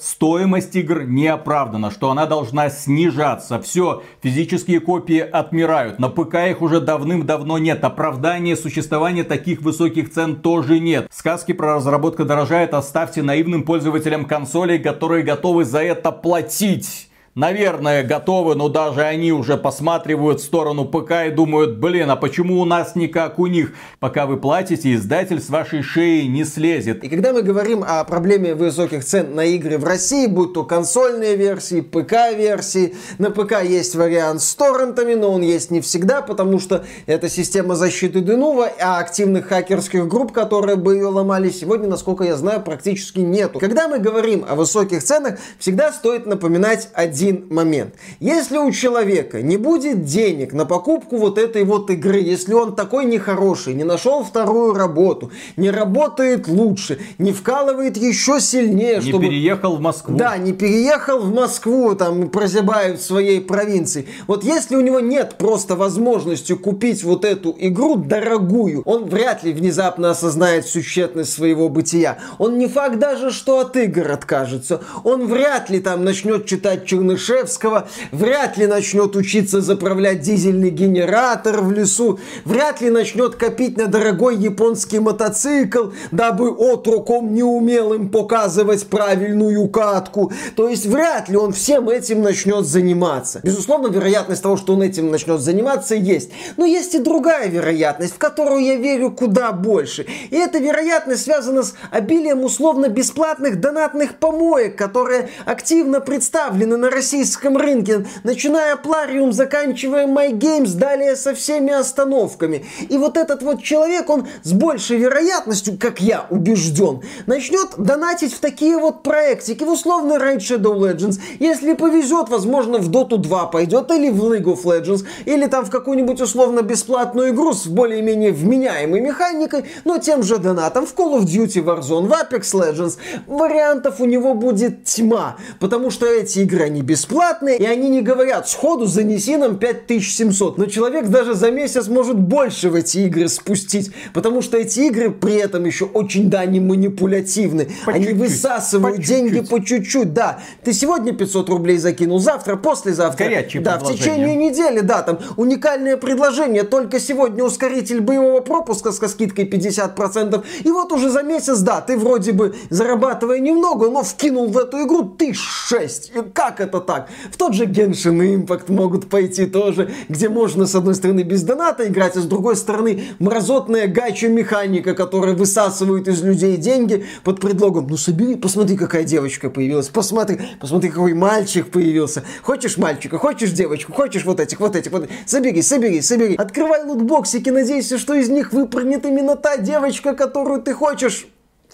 100 0.00 0.25
стоимость 0.26 0.74
игр 0.74 1.04
не 1.04 1.28
оправдана, 1.28 1.92
что 1.92 2.10
она 2.10 2.26
должна 2.26 2.68
снижаться. 2.68 3.62
Все, 3.62 4.02
физические 4.20 4.80
копии 4.80 5.20
отмирают. 5.20 6.00
На 6.00 6.08
ПК 6.08 6.48
их 6.50 6.62
уже 6.62 6.80
давным-давно 6.80 7.58
нет. 7.58 7.84
Оправдания 7.84 8.56
существования 8.56 9.22
таких 9.22 9.62
высоких 9.62 10.10
цен 10.10 10.34
тоже 10.34 10.80
нет. 10.80 11.06
Сказки 11.12 11.52
про 11.52 11.76
разработку 11.76 12.24
дорожает 12.24 12.74
оставьте 12.74 13.22
наивным 13.22 13.62
пользователям 13.62 14.24
консолей, 14.24 14.80
которые 14.80 15.22
готовы 15.22 15.64
за 15.64 15.84
это 15.84 16.10
платить 16.10 17.08
наверное, 17.36 18.02
готовы, 18.02 18.54
но 18.54 18.68
даже 18.68 19.02
они 19.02 19.30
уже 19.30 19.56
посматривают 19.58 20.40
в 20.40 20.44
сторону 20.44 20.86
ПК 20.86 21.26
и 21.26 21.30
думают, 21.30 21.76
блин, 21.78 22.10
а 22.10 22.16
почему 22.16 22.60
у 22.60 22.64
нас 22.64 22.96
не 22.96 23.08
как 23.08 23.38
у 23.38 23.46
них? 23.46 23.74
Пока 24.00 24.26
вы 24.26 24.38
платите, 24.38 24.94
издатель 24.94 25.40
с 25.40 25.50
вашей 25.50 25.82
шеи 25.82 26.22
не 26.22 26.44
слезет. 26.44 27.04
И 27.04 27.08
когда 27.08 27.32
мы 27.32 27.42
говорим 27.42 27.84
о 27.86 28.02
проблеме 28.04 28.54
высоких 28.54 29.04
цен 29.04 29.34
на 29.34 29.44
игры 29.44 29.76
в 29.76 29.84
России, 29.84 30.26
будь 30.26 30.54
то 30.54 30.64
консольные 30.64 31.36
версии, 31.36 31.82
ПК-версии, 31.82 32.96
на 33.18 33.30
ПК 33.30 33.62
есть 33.62 33.94
вариант 33.94 34.40
с 34.40 34.54
торрентами, 34.54 35.12
но 35.12 35.30
он 35.30 35.42
есть 35.42 35.70
не 35.70 35.82
всегда, 35.82 36.22
потому 36.22 36.58
что 36.58 36.84
это 37.04 37.28
система 37.28 37.76
защиты 37.76 38.22
Денува, 38.22 38.70
а 38.80 38.98
активных 38.98 39.48
хакерских 39.48 40.08
групп, 40.08 40.32
которые 40.32 40.76
бы 40.76 40.94
ее 40.94 41.08
ломали, 41.08 41.50
сегодня, 41.50 41.86
насколько 41.86 42.24
я 42.24 42.36
знаю, 42.36 42.62
практически 42.62 43.18
нету. 43.18 43.58
Когда 43.58 43.88
мы 43.88 43.98
говорим 43.98 44.42
о 44.48 44.54
высоких 44.54 45.04
ценах, 45.04 45.38
всегда 45.58 45.92
стоит 45.92 46.24
напоминать 46.24 46.88
один 46.94 47.25
один 47.26 47.46
момент. 47.50 47.94
Если 48.20 48.56
у 48.58 48.70
человека 48.70 49.42
не 49.42 49.56
будет 49.56 50.04
денег 50.04 50.52
на 50.52 50.64
покупку 50.64 51.16
вот 51.16 51.38
этой 51.38 51.64
вот 51.64 51.90
игры, 51.90 52.20
если 52.20 52.52
он 52.54 52.74
такой 52.74 53.04
нехороший, 53.04 53.74
не 53.74 53.84
нашел 53.84 54.24
вторую 54.24 54.74
работу, 54.74 55.30
не 55.56 55.70
работает 55.70 56.48
лучше, 56.48 56.98
не 57.18 57.32
вкалывает 57.32 57.96
еще 57.96 58.40
сильнее, 58.40 58.96
не 58.96 59.08
чтобы... 59.08 59.24
переехал 59.24 59.76
в 59.76 59.80
Москву. 59.80 60.16
Да, 60.16 60.36
не 60.36 60.52
переехал 60.52 61.20
в 61.20 61.32
Москву, 61.32 61.94
там, 61.94 62.28
прозябает 62.28 63.00
в 63.00 63.04
своей 63.04 63.40
провинции. 63.40 64.06
Вот 64.26 64.44
если 64.44 64.76
у 64.76 64.80
него 64.80 65.00
нет 65.00 65.36
просто 65.38 65.76
возможности 65.76 66.54
купить 66.54 67.02
вот 67.02 67.24
эту 67.24 67.54
игру 67.58 67.96
дорогую, 67.96 68.82
он 68.84 69.06
вряд 69.06 69.42
ли 69.42 69.52
внезапно 69.52 70.10
осознает 70.10 70.64
всю 70.64 70.82
тщетность 70.82 71.32
своего 71.32 71.68
бытия. 71.68 72.18
Он 72.38 72.58
не 72.58 72.68
факт 72.68 72.98
даже, 72.98 73.30
что 73.30 73.60
от 73.60 73.76
игр 73.76 74.10
откажется. 74.10 74.80
Он 75.04 75.26
вряд 75.26 75.70
ли 75.70 75.80
там 75.80 76.04
начнет 76.04 76.46
читать 76.46 76.86
Чернышевского, 77.16 77.88
вряд 78.12 78.56
ли 78.56 78.66
начнет 78.66 79.16
учиться 79.16 79.60
заправлять 79.60 80.20
дизельный 80.20 80.70
генератор 80.70 81.60
в 81.60 81.72
лесу, 81.72 82.18
вряд 82.44 82.80
ли 82.80 82.90
начнет 82.90 83.36
копить 83.36 83.76
на 83.76 83.86
дорогой 83.86 84.36
японский 84.36 85.00
мотоцикл, 85.00 85.90
дабы 86.10 86.50
отруком 86.50 87.34
неумелым 87.34 88.10
показывать 88.10 88.86
правильную 88.86 89.68
катку. 89.68 90.32
То 90.54 90.68
есть 90.68 90.86
вряд 90.86 91.28
ли 91.28 91.36
он 91.36 91.52
всем 91.52 91.88
этим 91.88 92.22
начнет 92.22 92.66
заниматься. 92.66 93.40
Безусловно, 93.42 93.88
вероятность 93.88 94.42
того, 94.42 94.56
что 94.56 94.74
он 94.74 94.82
этим 94.82 95.10
начнет 95.10 95.40
заниматься, 95.40 95.94
есть. 95.94 96.30
Но 96.56 96.64
есть 96.64 96.94
и 96.94 96.98
другая 96.98 97.48
вероятность, 97.48 98.14
в 98.14 98.18
которую 98.18 98.64
я 98.64 98.76
верю 98.76 99.10
куда 99.10 99.52
больше. 99.52 100.06
И 100.30 100.36
эта 100.36 100.58
вероятность 100.58 101.24
связана 101.24 101.62
с 101.62 101.74
обилием 101.90 102.44
условно-бесплатных 102.44 103.60
донатных 103.60 104.16
помоек, 104.18 104.76
которые 104.76 105.30
активно 105.44 106.00
представлены 106.00 106.76
на 106.76 106.90
российском 106.96 107.58
рынке, 107.58 108.06
начиная 108.24 108.74
Плариум, 108.76 109.30
заканчивая 109.32 110.06
MyGames, 110.06 110.74
далее 110.74 111.14
со 111.14 111.34
всеми 111.34 111.70
остановками. 111.70 112.64
И 112.88 112.96
вот 112.96 113.18
этот 113.18 113.42
вот 113.42 113.62
человек, 113.62 114.08
он 114.08 114.26
с 114.42 114.52
большей 114.52 114.96
вероятностью, 114.96 115.76
как 115.78 116.00
я 116.00 116.26
убежден, 116.30 117.02
начнет 117.26 117.68
донатить 117.76 118.32
в 118.32 118.40
такие 118.40 118.78
вот 118.78 119.02
проектики, 119.02 119.62
в 119.62 119.68
условный 119.68 120.16
Raid 120.16 120.38
Shadow 120.38 120.74
Legends. 120.74 121.20
Если 121.38 121.74
повезет, 121.74 122.30
возможно, 122.30 122.78
в 122.78 122.88
Dota 122.88 123.18
2 123.18 123.46
пойдет, 123.48 123.90
или 123.90 124.08
в 124.08 124.24
League 124.24 124.44
of 124.44 124.62
Legends, 124.64 125.04
или 125.26 125.46
там 125.46 125.66
в 125.66 125.70
какую-нибудь 125.70 126.22
условно-бесплатную 126.22 127.28
игру 127.34 127.52
с 127.52 127.66
более-менее 127.66 128.32
вменяемой 128.32 129.02
механикой, 129.02 129.66
но 129.84 129.98
тем 129.98 130.22
же 130.22 130.38
донатом 130.38 130.86
в 130.86 130.94
Call 130.94 131.20
of 131.20 131.24
Duty 131.24 131.62
Warzone, 131.62 132.06
в 132.06 132.12
Apex 132.12 132.54
Legends. 132.54 132.96
Вариантов 133.26 134.00
у 134.00 134.06
него 134.06 134.32
будет 134.32 134.84
тьма, 134.84 135.36
потому 135.60 135.90
что 135.90 136.06
эти 136.06 136.38
игры, 136.38 136.62
они 136.62 136.85
бесплатные, 136.86 137.58
и 137.58 137.64
они 137.64 137.88
не 137.88 138.00
говорят 138.00 138.48
сходу 138.48 138.86
занеси 138.86 139.36
нам 139.36 139.58
5700. 139.58 140.56
Но 140.56 140.66
человек 140.66 141.08
даже 141.08 141.34
за 141.34 141.50
месяц 141.50 141.88
может 141.88 142.16
больше 142.16 142.70
в 142.70 142.76
эти 142.76 142.98
игры 142.98 143.28
спустить, 143.28 143.90
потому 144.14 144.40
что 144.40 144.56
эти 144.56 144.80
игры 144.80 145.10
при 145.10 145.34
этом 145.34 145.64
еще 145.64 145.86
очень, 145.86 146.30
да, 146.30 146.44
не 146.46 146.60
манипулятивны. 146.60 147.68
По 147.84 147.92
они 147.92 148.06
чуть-чуть, 148.06 148.20
высасывают 148.20 148.96
по 148.98 149.02
деньги 149.02 149.38
чуть-чуть. 149.38 149.50
по 149.50 149.64
чуть-чуть, 149.64 150.14
да. 150.14 150.38
Ты 150.62 150.72
сегодня 150.72 151.12
500 151.12 151.48
рублей 151.48 151.78
закинул, 151.78 152.20
завтра, 152.20 152.56
послезавтра. 152.56 153.24
Горячие 153.24 153.62
Да, 153.62 153.78
в 153.78 153.92
течение 153.92 154.36
недели, 154.36 154.80
да, 154.80 155.02
там 155.02 155.18
уникальное 155.36 155.96
предложение. 155.96 156.62
Только 156.62 157.00
сегодня 157.00 157.42
ускоритель 157.42 158.00
боевого 158.00 158.40
пропуска 158.40 158.92
со 158.92 159.08
скидкой 159.08 159.46
50%. 159.46 160.44
И 160.62 160.70
вот 160.70 160.92
уже 160.92 161.10
за 161.10 161.24
месяц, 161.24 161.58
да, 161.58 161.80
ты 161.80 161.98
вроде 161.98 162.30
бы 162.30 162.54
зарабатывая 162.70 163.40
немного, 163.40 163.90
но 163.90 164.04
вкинул 164.04 164.48
в 164.48 164.56
эту 164.56 164.84
игру 164.84 165.02
тысяч 165.02 165.40
шесть. 165.40 166.12
И 166.14 166.22
Как 166.32 166.60
это 166.60 166.75
так? 166.80 167.08
В 167.30 167.36
тот 167.36 167.54
же 167.54 167.66
Genshin 167.66 168.46
Impact 168.46 168.72
могут 168.72 169.08
пойти 169.08 169.46
тоже, 169.46 169.90
где 170.08 170.28
можно, 170.28 170.66
с 170.66 170.74
одной 170.74 170.94
стороны, 170.94 171.20
без 171.20 171.42
доната 171.42 171.86
играть, 171.86 172.16
а 172.16 172.20
с 172.20 172.24
другой 172.24 172.56
стороны, 172.56 173.04
мразотная 173.18 173.86
гача 173.86 174.28
механика, 174.28 174.94
которая 174.94 175.34
высасывает 175.34 176.08
из 176.08 176.22
людей 176.22 176.56
деньги 176.56 177.06
под 177.24 177.40
предлогом, 177.40 177.86
ну 177.88 177.96
собери, 177.96 178.36
посмотри, 178.36 178.76
какая 178.76 179.04
девочка 179.04 179.50
появилась, 179.50 179.88
посмотри, 179.88 180.38
посмотри, 180.60 180.90
какой 180.90 181.14
мальчик 181.14 181.70
появился. 181.70 182.22
Хочешь 182.42 182.76
мальчика, 182.76 183.18
хочешь 183.18 183.52
девочку, 183.52 183.92
хочешь 183.92 184.24
вот 184.24 184.40
этих, 184.40 184.60
вот 184.60 184.76
этих, 184.76 184.92
вот 184.92 185.04
этих. 185.04 185.14
Собери, 185.26 185.62
собери, 185.62 186.00
собери. 186.00 186.36
Открывай 186.36 186.84
лутбоксики, 186.84 187.50
надейся, 187.50 187.98
что 187.98 188.14
из 188.14 188.28
них 188.28 188.52
выпрыгнет 188.52 189.04
именно 189.04 189.36
та 189.36 189.56
девочка, 189.56 190.14
которую 190.14 190.62
ты 190.62 190.72
хочешь. 190.72 191.26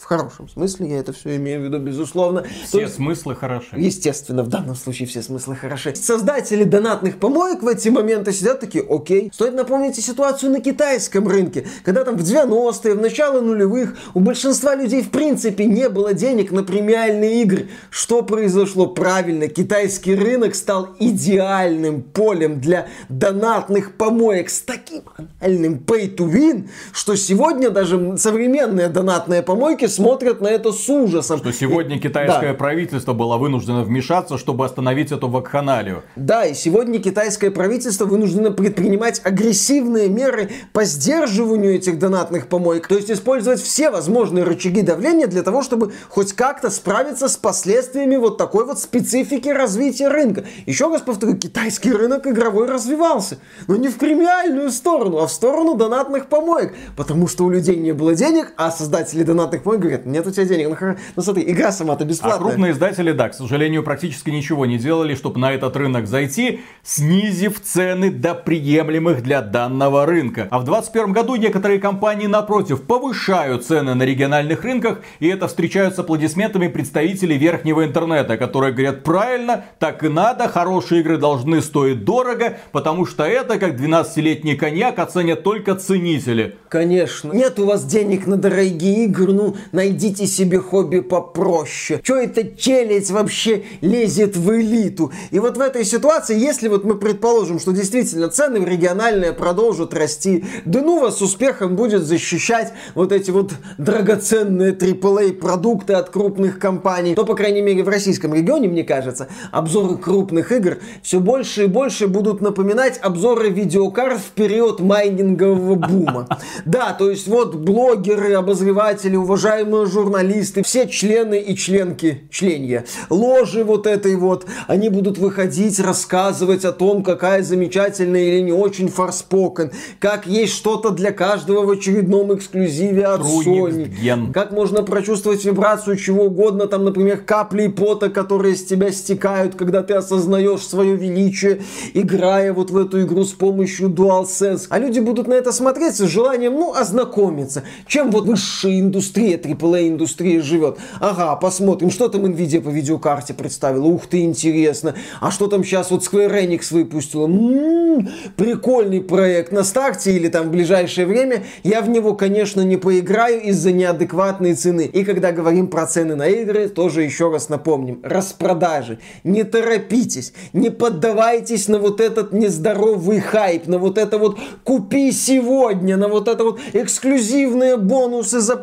В 0.03 0.05
хорошем 0.05 0.49
смысле 0.49 0.89
я 0.89 0.99
это 0.99 1.13
все 1.13 1.37
имею 1.37 1.61
в 1.61 1.65
виду, 1.65 1.79
безусловно. 1.79 2.45
Все 2.67 2.81
есть- 2.81 2.97
смыслы 2.97 3.37
хороши. 3.37 3.77
Естественно, 3.77 4.43
в 4.43 4.49
данном 4.49 4.75
случае 4.75 5.07
все 5.07 5.23
смыслы 5.23 5.55
хороши. 5.55 5.95
Создатели 5.95 6.65
донатных 6.65 7.19
помоек 7.21 7.63
в 7.63 7.69
эти 7.69 7.89
моменты 7.89 8.33
сидят 8.33 8.59
такие, 8.59 8.85
окей. 8.85 9.31
Стоит 9.33 9.55
напомнить 9.55 9.97
и 9.99 10.01
ситуацию 10.03 10.51
на 10.51 10.61
китайском 10.61 11.29
рынке, 11.29 11.69
когда 11.85 12.03
там 12.03 12.17
в 12.17 12.21
90-е, 12.23 12.95
в 12.95 13.01
начало 13.01 13.41
нулевых 13.41 13.97
у 14.15 14.19
большинства 14.19 14.75
людей 14.75 15.03
в 15.03 15.11
принципе 15.11 15.67
не 15.67 15.89
было 15.89 16.15
денег 16.15 16.51
на 16.51 16.65
премиальные 16.65 17.41
игры. 17.43 17.69
Что 17.89 18.23
произошло? 18.23 18.89
Правильно, 18.89 19.47
китайский 19.47 20.17
рынок 20.17 20.57
стал 20.57 20.97
идеальным 20.99 22.03
полем 22.03 22.61
для 22.61 22.89
донатных 23.09 23.95
помоек 23.95 24.51
с 24.51 24.63
таким 24.63 25.03
анальным 25.17 25.75
pay 25.75 26.13
to 26.13 26.29
win, 26.29 26.69
что 26.93 27.15
сегодня 27.15 27.71
даже 27.71 28.19
современные 28.19 28.89
донатные 28.89 29.43
помойки 29.43 29.92
смотрят 29.93 30.41
на 30.41 30.49
это 30.49 30.73
с 30.73 30.89
ужасом. 30.89 31.39
Что 31.39 31.53
сегодня 31.53 31.99
китайское 31.99 32.53
Да. 32.53 32.59
правительство 32.59 33.13
было 33.13 33.37
вынуждено 33.37 33.83
вмешаться, 33.85 34.39
чтобы 34.39 34.65
остановить 34.65 35.13
эту 35.13 35.29
вакханалию. 35.29 36.03
Да, 36.17 36.45
и 36.47 36.55
сегодня 36.55 36.99
китайское 36.99 37.51
правительство 37.51 38.07
вынуждено 38.07 38.51
предпринимать 38.51 39.21
агрессивные 39.25 40.09
меры 40.09 40.51
по 40.73 40.85
сдерживанию 40.85 41.75
этих 41.75 41.99
донатных 41.99 42.47
помоек. 42.49 42.89
То 42.89 42.97
есть 42.97 43.11
использовать 43.11 43.61
все 43.61 43.91
возможные 43.91 44.45
рычаги 44.45 44.83
давления 44.83 45.27
для 45.27 45.43
того, 45.43 45.63
чтобы 45.63 45.93
хоть 46.09 46.33
как-то 46.33 46.71
справиться 46.71 47.29
с 47.29 47.37
последствиями 47.37 48.17
вот 48.17 48.39
такой 48.39 48.65
вот 48.65 48.79
специфики 48.79 49.49
развития 49.49 50.09
рынка. 50.09 50.45
Еще 50.67 50.89
раз 50.89 51.03
повторю, 51.03 51.37
китайский 51.37 51.93
рынок 51.93 52.27
игровой 52.27 52.69
развивался. 52.69 53.39
Но 53.69 53.77
не 53.77 53.89
в 53.89 53.97
премиальную 53.97 54.71
сторону, 54.71 55.19
а 55.19 55.27
в 55.27 55.33
сторону 55.33 55.75
донатных 55.75 56.27
помоек. 56.27 56.75
Потому 56.97 57.29
что 57.29 57.45
у 57.45 57.51
людей 57.51 57.77
не 57.77 57.93
было 57.93 58.15
денег, 58.15 58.53
а 58.57 58.71
создатели 58.71 59.23
донатных 59.23 59.63
помоек 59.63 59.82
говорят, 59.83 60.07
нет 60.07 60.27
у 60.27 60.31
тебя 60.31 60.45
денег. 60.45 60.69
Ну, 60.69 60.75
хоро- 60.75 60.99
ну 61.17 61.23
смотри, 61.23 61.45
игра 61.51 61.73
сама-то 61.73 62.05
А 62.05 62.07
бесплатная. 62.07 62.39
крупные 62.41 62.73
издатели, 62.73 63.13
да, 63.13 63.29
к 63.29 63.35
сожалению, 63.35 63.83
практически 63.83 64.31
ничего 64.31 64.67
не 64.67 64.79
делали, 64.79 65.15
чтобы 65.15 65.39
на 65.41 65.53
этот 65.53 65.77
рынок 65.77 66.07
зайти, 66.07 66.61
снизив 66.83 67.61
цены 67.61 68.11
до 68.11 68.35
приемлемых 68.35 69.23
для 69.23 69.41
данного 69.43 70.07
рынка. 70.07 70.49
А 70.51 70.59
в 70.59 70.65
2021 70.65 71.13
году 71.13 71.37
некоторые 71.37 71.79
компании, 71.81 72.27
напротив, 72.27 72.83
повышают 72.83 73.65
цены 73.65 73.95
на 73.95 74.03
региональных 74.03 74.63
рынках, 74.65 75.01
и 75.21 75.29
это 75.29 75.49
встречают 75.49 75.95
с 75.97 75.99
аплодисментами 75.99 76.69
представителей 76.69 77.39
верхнего 77.39 77.85
интернета, 77.85 78.37
которые 78.37 78.73
говорят, 78.73 79.03
правильно, 79.03 79.65
так 79.79 80.05
и 80.05 80.09
надо, 80.09 80.49
хорошие 80.49 81.01
игры 81.01 81.17
должны 81.19 81.61
стоить 81.63 82.05
дорого, 82.05 82.59
потому 82.73 83.07
что 83.07 83.25
это, 83.25 83.59
как 83.59 83.75
12-летний 83.75 84.57
коньяк, 84.57 84.99
оценят 84.99 85.43
только 85.43 85.75
ценители. 85.75 86.57
Конечно. 86.69 87.33
Нет 87.33 87.59
у 87.59 87.67
вас 87.67 87.85
денег 87.85 88.27
на 88.27 88.37
дорогие 88.37 89.05
игры, 89.05 89.33
ну, 89.33 89.57
найдите 89.71 90.27
себе 90.27 90.59
хобби 90.59 91.01
попроще. 91.01 92.01
Че 92.03 92.17
это 92.23 92.45
челядь 92.57 93.11
вообще 93.11 93.65
лезет 93.81 94.37
в 94.37 94.53
элиту? 94.55 95.13
И 95.31 95.39
вот 95.39 95.57
в 95.57 95.61
этой 95.61 95.85
ситуации, 95.85 96.39
если 96.39 96.69
вот 96.69 96.85
мы 96.85 96.97
предположим, 96.97 97.59
что 97.59 97.73
действительно 97.73 98.29
цены 98.29 98.61
в 98.61 98.69
региональные 98.69 99.33
продолжат 99.33 99.95
расти, 99.95 100.45
Денува 100.65 101.11
с 101.11 101.21
успехом 101.23 101.77
будет 101.77 102.03
защищать 102.03 102.73
вот 102.95 103.13
эти 103.13 103.31
вот 103.31 103.53
драгоценные 103.79 104.73
AAA 104.73 105.35
продукты 105.35 105.95
от 105.95 106.11
крупных 106.11 106.59
компаний, 106.59 107.15
то, 107.15 107.25
по 107.25 107.35
крайней 107.35 107.63
мере, 107.63 107.83
в 107.83 107.89
российском 107.89 108.35
регионе, 108.35 108.69
мне 108.69 108.85
кажется, 108.85 109.29
обзоры 109.51 109.97
крупных 109.97 110.53
игр 110.53 110.79
все 111.03 111.21
больше 111.21 111.65
и 111.65 111.67
больше 111.67 112.09
будут 112.09 112.41
напоминать 112.41 112.99
обзоры 113.03 113.51
видеокарт 113.51 114.19
в 114.19 114.31
период 114.31 114.81
майнингового 114.81 115.75
бума. 115.75 116.29
Да, 116.65 116.93
то 116.93 117.11
есть 117.11 117.29
вот 117.29 117.55
блогеры, 117.55 118.35
обозреватели, 118.35 119.17
уважаемые 119.17 119.52
журналисты, 119.87 120.63
все 120.63 120.89
члены 120.89 121.41
и 121.41 121.57
членки 121.57 122.23
членья, 122.31 122.85
ложи 123.11 123.65
вот 123.65 123.87
этой 123.87 124.17
вот, 124.17 124.47
они 124.67 124.89
будут 124.89 125.19
выходить, 125.19 125.79
рассказывать 125.81 126.65
о 126.65 126.73
том, 126.73 127.03
какая 127.03 127.43
замечательная 127.43 128.25
или 128.25 128.41
не 128.41 128.53
очень 128.53 128.89
форспокен, 128.89 129.71
как 129.99 130.27
есть 130.27 130.55
что-то 130.55 130.91
для 130.91 131.13
каждого 131.13 131.65
в 131.65 131.71
очередном 131.71 132.35
эксклюзиве 132.35 133.07
от 133.07 133.23
Sony, 133.23 133.89
ген. 134.03 134.33
как 134.33 134.53
можно 134.53 134.83
прочувствовать 134.83 135.45
вибрацию 135.45 135.97
чего 135.97 136.25
угодно, 136.25 136.67
там, 136.67 136.85
например, 136.85 137.19
капли 137.19 137.69
пота, 137.69 138.09
которые 138.09 138.57
с 138.57 138.65
тебя 138.65 138.91
стекают, 138.93 139.55
когда 139.55 139.83
ты 139.83 139.95
осознаешь 139.95 140.67
свое 140.67 140.97
величие, 140.97 141.63
играя 141.95 142.53
вот 142.53 142.71
в 142.71 142.77
эту 142.77 143.03
игру 143.03 143.25
с 143.25 143.33
помощью 143.33 143.89
DualSense. 143.89 144.67
А 144.69 144.79
люди 144.79 145.01
будут 145.01 145.29
на 145.29 145.35
это 145.35 145.53
смотреть 145.53 145.97
с 145.97 146.07
желанием, 146.07 146.55
ну, 146.55 146.75
ознакомиться. 146.75 147.65
Чем 147.87 148.11
вот 148.11 148.27
высшая 148.27 148.81
индустрия 148.81 149.37
AAA 149.45 149.89
индустрия 149.89 150.41
живет. 150.43 150.79
Ага, 151.01 151.37
посмотрим, 151.37 151.91
что 151.91 152.09
там 152.09 152.25
Nvidia 152.25 152.61
по 152.61 152.69
видеокарте 152.69 153.35
представила. 153.35 153.87
Ух 153.87 154.07
ты, 154.07 154.23
интересно. 154.23 154.95
А 155.21 155.31
что 155.31 155.47
там 155.49 155.65
сейчас 155.65 155.91
вот 155.91 156.03
Square 156.03 156.45
Enix 156.45 156.73
выпустила? 156.73 157.27
М-м-м, 157.27 158.09
прикольный 158.37 159.01
проект 159.01 159.53
на 159.53 159.65
старте 159.65 160.13
или 160.13 160.29
там 160.29 160.49
в 160.49 160.51
ближайшее 160.51 161.07
время. 161.07 161.45
Я 161.63 161.83
в 161.83 161.89
него, 161.89 162.15
конечно, 162.15 162.61
не 162.63 162.77
поиграю 162.77 163.43
из-за 163.43 163.73
неадекватной 163.73 164.55
цены. 164.55 164.87
И 164.87 165.05
когда 165.05 165.33
говорим 165.33 165.69
про 165.69 165.87
цены 165.87 166.15
на 166.15 166.29
игры, 166.29 166.69
тоже 166.69 167.03
еще 167.03 167.31
раз 167.31 167.49
напомним. 167.49 168.01
Распродажи. 168.03 168.99
Не 169.25 169.45
торопитесь. 169.45 170.33
Не 170.53 170.71
поддавайтесь 170.71 171.69
на 171.69 171.79
вот 171.79 172.01
этот 172.01 172.33
нездоровый 172.33 173.21
хайп, 173.21 173.67
на 173.67 173.79
вот 173.79 173.99
это 173.99 174.19
вот 174.19 174.39
купи 174.65 175.13
сегодня, 175.13 175.97
на 175.97 176.09
вот 176.09 176.29
это 176.29 176.45
вот 176.45 176.61
эксклюзивные 176.73 177.77
бонусы 177.77 178.41
за 178.41 178.57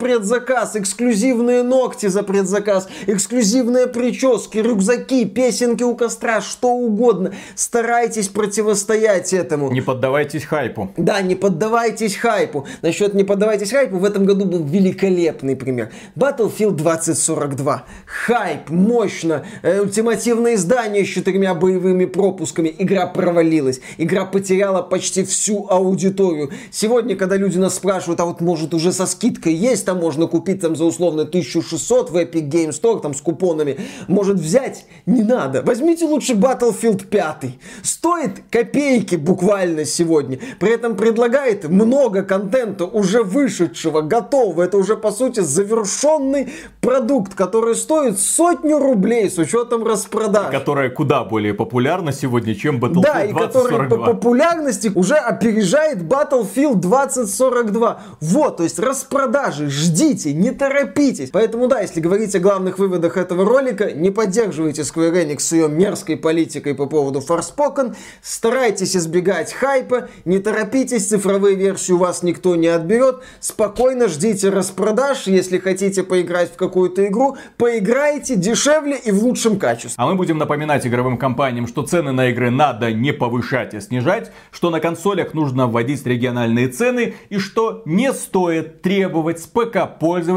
предзаказ, 0.69 0.75
эксклюзивные 0.75 1.63
ногти 1.63 2.07
за 2.07 2.23
предзаказ, 2.23 2.87
эксклюзивные 3.07 3.87
прически, 3.87 4.57
рюкзаки, 4.59 5.25
песенки 5.25 5.83
у 5.83 5.95
костра, 5.95 6.41
что 6.41 6.69
угодно. 6.69 7.33
Старайтесь 7.55 8.27
противостоять 8.29 9.33
этому. 9.33 9.71
Не 9.71 9.81
поддавайтесь 9.81 10.45
хайпу. 10.45 10.91
Да, 10.97 11.21
не 11.21 11.35
поддавайтесь 11.35 12.15
хайпу. 12.15 12.65
Насчет 12.81 13.13
не 13.13 13.23
поддавайтесь 13.23 13.71
хайпу, 13.71 13.97
в 13.97 14.05
этом 14.05 14.25
году 14.25 14.45
был 14.45 14.63
великолепный 14.63 15.55
пример. 15.55 15.89
Battlefield 16.15 16.71
2042. 16.71 17.83
Хайп, 18.05 18.69
мощно, 18.69 19.45
э, 19.61 19.81
ультимативное 19.81 20.55
издание 20.55 21.05
с 21.05 21.07
четырьмя 21.07 21.53
боевыми 21.53 22.05
пропусками. 22.05 22.73
Игра 22.77 23.07
провалилась. 23.07 23.81
Игра 23.97 24.25
потеряла 24.25 24.81
почти 24.81 25.23
всю 25.23 25.67
аудиторию. 25.69 26.51
Сегодня, 26.71 27.15
когда 27.15 27.37
люди 27.37 27.57
нас 27.57 27.75
спрашивают, 27.75 28.19
а 28.19 28.25
вот 28.25 28.41
может 28.41 28.73
уже 28.73 28.91
со 28.91 29.05
скидкой 29.05 29.53
есть, 29.53 29.85
там 29.85 29.99
можно 29.99 30.27
купить 30.27 30.58
там 30.61 30.75
за 30.75 30.85
условно 30.85 31.23
1600 31.23 32.11
в 32.11 32.15
Epic 32.15 32.49
Game 32.49 32.69
Store, 32.69 33.01
там 33.01 33.13
с 33.13 33.21
купонами, 33.21 33.77
может 34.07 34.37
взять? 34.37 34.85
Не 35.05 35.23
надо. 35.23 35.61
Возьмите 35.63 36.05
лучше 36.05 36.33
Battlefield 36.33 37.07
5. 37.07 37.45
Стоит 37.81 38.43
копейки 38.49 39.15
буквально 39.15 39.85
сегодня. 39.85 40.39
При 40.59 40.71
этом 40.71 40.95
предлагает 40.95 41.69
много 41.69 42.23
контента 42.23 42.85
уже 42.85 43.23
вышедшего, 43.23 44.01
готового. 44.01 44.63
Это 44.63 44.77
уже 44.77 44.97
по 44.97 45.11
сути 45.11 45.41
завершенный 45.41 46.49
продукт, 46.81 47.35
который 47.35 47.75
стоит 47.75 48.19
сотню 48.19 48.79
рублей 48.79 49.29
с 49.29 49.37
учетом 49.37 49.83
распродаж. 49.83 50.51
Которая 50.51 50.89
куда 50.89 51.23
более 51.23 51.53
популярна 51.53 52.11
сегодня, 52.11 52.55
чем 52.55 52.77
Battlefield 52.77 53.01
Да, 53.01 53.23
и 53.23 53.33
который 53.33 53.89
по 53.89 53.97
популярности 53.97 54.91
уже 54.93 55.15
опережает 55.15 56.03
Battlefield 56.03 56.75
2042. 56.75 58.01
Вот, 58.21 58.57
то 58.57 58.63
есть 58.63 58.79
распродажи, 58.79 59.69
ждите, 59.69 60.33
не 60.33 60.48
торопитесь. 60.51 61.29
Поэтому 61.31 61.67
да, 61.67 61.81
если 61.81 61.99
говорить 61.99 62.35
о 62.35 62.39
главных 62.39 62.79
выводах 62.79 63.17
этого 63.17 63.45
ролика, 63.45 63.91
не 63.91 64.11
поддерживайте 64.11 64.81
Square 64.81 65.13
Enix 65.13 65.39
с 65.39 65.51
ее 65.51 65.67
мерзкой 65.67 66.17
политикой 66.17 66.75
по 66.75 66.85
поводу 66.85 67.19
Forspoken, 67.19 67.95
старайтесь 68.21 68.95
избегать 68.95 69.53
хайпа, 69.53 70.09
не 70.25 70.39
торопитесь, 70.39 71.07
цифровые 71.07 71.55
версии 71.55 71.91
у 71.91 71.97
вас 71.97 72.23
никто 72.23 72.55
не 72.55 72.67
отберет, 72.67 73.21
спокойно 73.39 74.07
ждите 74.07 74.49
распродаж, 74.49 75.27
если 75.27 75.57
хотите 75.57 76.03
поиграть 76.03 76.51
в 76.51 76.55
какую-то 76.55 77.07
игру, 77.07 77.37
поиграйте 77.57 78.35
дешевле 78.35 78.97
и 78.97 79.11
в 79.11 79.23
лучшем 79.23 79.59
качестве. 79.59 79.95
А 79.97 80.05
мы 80.05 80.15
будем 80.15 80.37
напоминать 80.37 80.85
игровым 80.85 81.17
компаниям, 81.17 81.67
что 81.67 81.83
цены 81.83 82.11
на 82.11 82.29
игры 82.29 82.49
надо 82.49 82.91
не 82.91 83.11
повышать, 83.11 83.73
а 83.73 83.81
снижать, 83.81 84.31
что 84.51 84.69
на 84.69 84.79
консолях 84.79 85.33
нужно 85.33 85.67
вводить 85.67 86.05
региональные 86.05 86.67
цены 86.67 87.15
и 87.29 87.37
что 87.37 87.81
не 87.85 88.13
стоит 88.13 88.81
требовать 88.81 89.39
с 89.39 89.47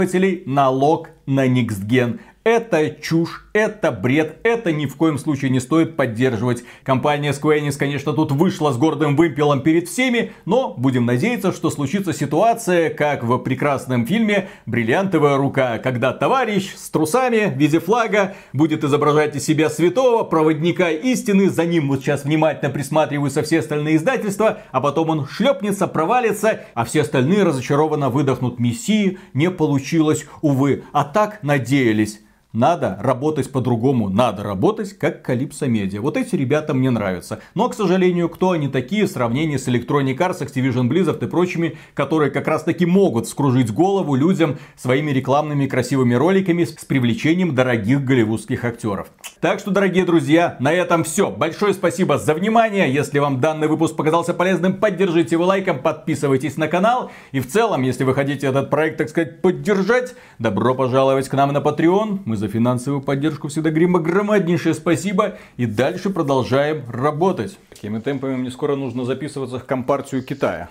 ПК-пользователей 0.02 0.42
налог 0.46 1.10
на 1.26 1.46
Gen. 1.46 2.18
Это 2.44 2.90
чушь, 2.90 3.41
это 3.52 3.92
бред, 3.92 4.38
это 4.42 4.72
ни 4.72 4.86
в 4.86 4.96
коем 4.96 5.18
случае 5.18 5.50
не 5.50 5.60
стоит 5.60 5.96
поддерживать. 5.96 6.64
Компания 6.84 7.30
Square 7.30 7.60
Enix, 7.60 7.76
конечно, 7.76 8.12
тут 8.12 8.32
вышла 8.32 8.72
с 8.72 8.76
гордым 8.76 9.16
вымпелом 9.16 9.62
перед 9.62 9.88
всеми, 9.88 10.32
но 10.44 10.74
будем 10.76 11.06
надеяться, 11.06 11.52
что 11.52 11.70
случится 11.70 12.12
ситуация, 12.12 12.90
как 12.90 13.24
в 13.24 13.38
прекрасном 13.38 14.06
фильме 14.06 14.48
«Бриллиантовая 14.66 15.36
рука», 15.36 15.78
когда 15.78 16.12
товарищ 16.12 16.74
с 16.74 16.90
трусами 16.90 17.52
в 17.54 17.58
виде 17.58 17.78
флага 17.78 18.34
будет 18.52 18.84
изображать 18.84 19.36
из 19.36 19.44
себя 19.44 19.68
святого, 19.68 20.24
проводника 20.24 20.90
истины, 20.90 21.50
за 21.50 21.64
ним 21.64 21.88
вот 21.88 22.00
сейчас 22.00 22.24
внимательно 22.24 22.70
присматриваются 22.70 23.42
все 23.42 23.60
остальные 23.60 23.96
издательства, 23.96 24.58
а 24.70 24.80
потом 24.80 25.10
он 25.10 25.26
шлепнется, 25.26 25.86
провалится, 25.86 26.60
а 26.74 26.84
все 26.84 27.02
остальные 27.02 27.44
разочарованно 27.44 28.08
выдохнут 28.08 28.58
«Мессии, 28.58 29.18
не 29.34 29.50
получилось, 29.50 30.26
увы». 30.40 30.84
А 30.92 31.04
так 31.04 31.42
надеялись. 31.42 32.20
Надо 32.52 32.98
работать 33.00 33.50
по-другому, 33.50 34.10
надо 34.10 34.42
работать 34.42 34.92
как 34.98 35.22
Калипсо 35.22 35.68
Медиа. 35.68 36.02
Вот 36.02 36.18
эти 36.18 36.36
ребята 36.36 36.74
мне 36.74 36.90
нравятся. 36.90 37.40
Но, 37.54 37.70
к 37.70 37.74
сожалению, 37.74 38.28
кто 38.28 38.50
они 38.50 38.68
такие 38.68 39.06
в 39.06 39.10
сравнении 39.10 39.56
с 39.56 39.68
Electronic 39.68 40.18
Arts, 40.18 40.42
Activision 40.42 40.86
Blizzard 40.86 41.24
и 41.24 41.28
прочими, 41.30 41.78
которые 41.94 42.30
как 42.30 42.46
раз 42.46 42.64
таки 42.64 42.84
могут 42.84 43.26
скружить 43.26 43.72
голову 43.72 44.14
людям 44.16 44.58
своими 44.76 45.12
рекламными 45.12 45.66
красивыми 45.66 46.12
роликами 46.12 46.64
с 46.64 46.84
привлечением 46.84 47.54
дорогих 47.54 48.04
голливудских 48.04 48.66
актеров. 48.66 49.10
Так 49.40 49.58
что, 49.58 49.70
дорогие 49.70 50.04
друзья, 50.04 50.56
на 50.60 50.74
этом 50.74 51.04
все. 51.04 51.30
Большое 51.30 51.72
спасибо 51.72 52.18
за 52.18 52.34
внимание. 52.34 52.92
Если 52.92 53.18
вам 53.18 53.40
данный 53.40 53.66
выпуск 53.66 53.96
показался 53.96 54.34
полезным, 54.34 54.74
поддержите 54.74 55.36
его 55.36 55.46
лайком, 55.46 55.78
подписывайтесь 55.78 56.58
на 56.58 56.68
канал. 56.68 57.10
И 57.32 57.40
в 57.40 57.48
целом, 57.48 57.80
если 57.80 58.04
вы 58.04 58.12
хотите 58.12 58.46
этот 58.46 58.68
проект, 58.68 58.98
так 58.98 59.08
сказать, 59.08 59.40
поддержать, 59.40 60.14
добро 60.38 60.74
пожаловать 60.74 61.30
к 61.30 61.32
нам 61.32 61.54
на 61.54 61.58
Patreon. 61.58 62.20
Мы 62.26 62.41
за 62.42 62.48
финансовую 62.48 63.00
поддержку 63.02 63.46
всегда 63.46 63.70
говорим 63.70 63.94
огромнейшее 63.94 64.74
спасибо. 64.74 65.36
И 65.56 65.66
дальше 65.66 66.10
продолжаем 66.10 66.82
работать. 66.88 67.56
Такими 67.70 68.00
темпами 68.00 68.34
мне 68.34 68.50
скоро 68.50 68.74
нужно 68.74 69.04
записываться 69.04 69.60
в 69.60 69.64
Компартию 69.64 70.24
Китая. 70.24 70.68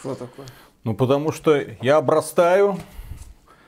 Что 0.00 0.14
такое? 0.14 0.46
Ну, 0.84 0.94
потому 0.94 1.30
что 1.30 1.62
я 1.82 1.98
обрастаю 1.98 2.78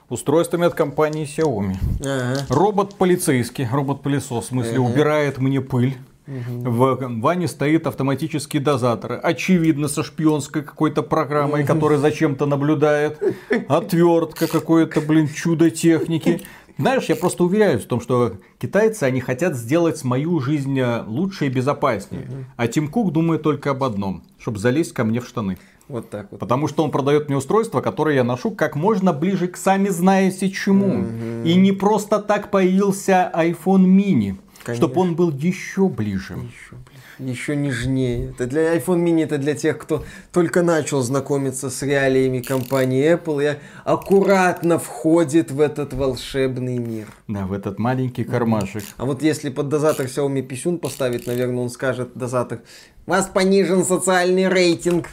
устройствами 0.09 0.67
от 0.67 0.73
компании 0.75 1.27
Xiaomi. 1.27 1.77
Ага. 2.01 2.47
Робот 2.49 2.95
полицейский, 2.95 3.69
робот-пылесос, 3.71 4.47
в 4.47 4.49
смысле, 4.49 4.77
Ага. 4.77 4.81
убирает 4.81 5.37
мне 5.39 5.61
пыль. 5.61 5.99
В 6.27 6.97
ванне 7.21 7.47
стоит 7.47 7.87
автоматический 7.87 8.59
дозатор. 8.59 9.21
Очевидно, 9.23 9.89
со 9.89 10.03
шпионской 10.03 10.63
какой-то 10.63 11.03
программой, 11.03 11.65
которая 11.67 11.99
зачем-то 11.99 12.47
наблюдает. 12.47 13.21
Отвертка 13.69 14.47
какое-то, 14.47 15.03
блин, 15.03 15.29
чудо 15.29 15.71
техники. 15.71 16.41
Знаешь, 16.77 17.05
я 17.05 17.17
просто 17.17 17.45
уверяюсь 17.45 17.85
в 17.85 17.87
том, 17.87 18.01
что 18.01 18.39
китайцы, 18.59 19.05
они 19.05 19.21
хотят 19.21 19.55
сделать 19.55 20.03
мою 20.03 20.41
жизнь 20.41 20.79
э, 20.79 21.03
лучше 21.07 21.47
и 21.47 21.49
безопаснее. 21.49 22.29
А 22.57 22.67
Тим 22.67 22.89
Кук 22.89 23.13
думает 23.13 23.43
только 23.43 23.71
об 23.71 23.85
одном, 23.85 24.25
чтобы 24.39 24.59
залезть 24.59 24.93
ко 24.93 25.05
мне 25.05 25.21
в 25.21 25.27
штаны. 25.29 25.59
Вот 25.89 26.09
так 26.11 26.29
вот. 26.31 26.41
Потому 26.41 26.67
что 26.67 26.83
он 26.83 26.91
продает 26.91 27.29
мне 27.29 27.37
устройство, 27.37 27.81
которое 27.81 28.17
я 28.17 28.25
ношу 28.25 28.51
как 28.51 28.75
можно 28.75 29.13
ближе 29.13 29.49
к 29.49 29.57
сами 29.57 29.89
знаете 29.89 30.51
чему. 30.51 31.05
И 31.45 31.55
не 31.55 31.73
просто 31.73 32.21
так 32.21 32.51
появился 32.51 33.31
iPhone 33.35 33.85
mini. 33.85 34.37
Конечно. 34.65 34.87
Чтобы 34.87 35.01
он 35.03 35.15
был 35.15 35.31
еще 35.31 35.89
ближе. 35.89 36.35
Еще, 36.35 36.73
блин, 36.73 36.94
еще 37.19 37.57
нежнее. 37.57 38.31
Это 38.31 38.47
для 38.47 38.77
iPhone 38.77 39.03
mini, 39.05 39.25
это 39.25 39.39
для 39.39 39.55
тех, 39.55 39.79
кто 39.79 40.05
только 40.33 40.63
начал 40.63 41.01
знакомиться 41.03 41.71
с 41.71 41.83
реалиями 41.83 42.41
компании 42.41 43.15
Apple 43.15 43.53
и 43.55 43.59
аккуратно 43.85 44.79
входит 44.79 45.51
в 45.51 45.61
этот 45.61 45.93
волшебный 45.93 46.79
мир. 46.79 47.07
Да, 47.29 47.47
в 47.47 47.53
этот 47.53 47.79
маленький 47.79 48.25
кармашек. 48.25 48.85
А 48.97 49.05
вот 49.05 49.23
если 49.23 49.51
под 49.51 49.69
дозатор 49.69 50.07
Xiaomi 50.07 50.43
писюн 50.43 50.79
поставить, 50.79 51.27
наверное, 51.27 51.63
он 51.63 51.71
скажет 51.71 52.11
дозатор, 52.15 52.61
у 53.07 53.11
вас 53.11 53.27
понижен 53.27 53.85
социальный 53.85 54.49
рейтинг. 54.49 55.09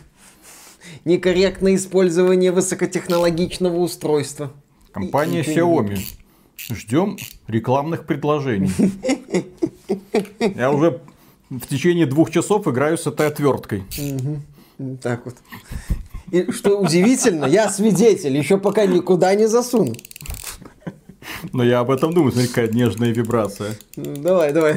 Некорректное 1.06 1.76
использование 1.76 2.52
высокотехнологичного 2.52 3.78
устройства. 3.78 4.52
Компания 4.92 5.42
И- 5.42 5.50
и. 5.52 5.56
Xiaomi. 5.56 6.00
Ждем 6.58 7.18
рекламных 7.48 8.06
предложений. 8.06 8.72
Я 10.56 10.72
уже 10.72 11.00
в 11.52 11.68
течение 11.68 12.06
двух 12.06 12.32
часов 12.32 12.68
играю 12.68 12.98
с 12.98 13.06
этой 13.06 13.28
отверткой. 13.28 13.84
Так 15.02 15.26
вот. 15.26 15.36
И 16.32 16.50
что 16.52 16.80
удивительно, 16.80 17.46
я 17.46 17.70
свидетель, 17.70 18.36
еще 18.38 18.58
пока 18.58 18.86
никуда 18.86 19.36
не 19.36 19.48
засуну. 19.48 19.94
Но 21.54 21.64
я 21.64 21.80
об 21.80 21.92
этом 21.92 22.14
думаю, 22.14 22.32
смотри, 22.32 22.48
какая 22.48 22.70
нежная 22.70 23.10
вибрация. 23.12 23.76
Ну, 23.96 24.16
Давай, 24.18 24.54
давай. 24.54 24.74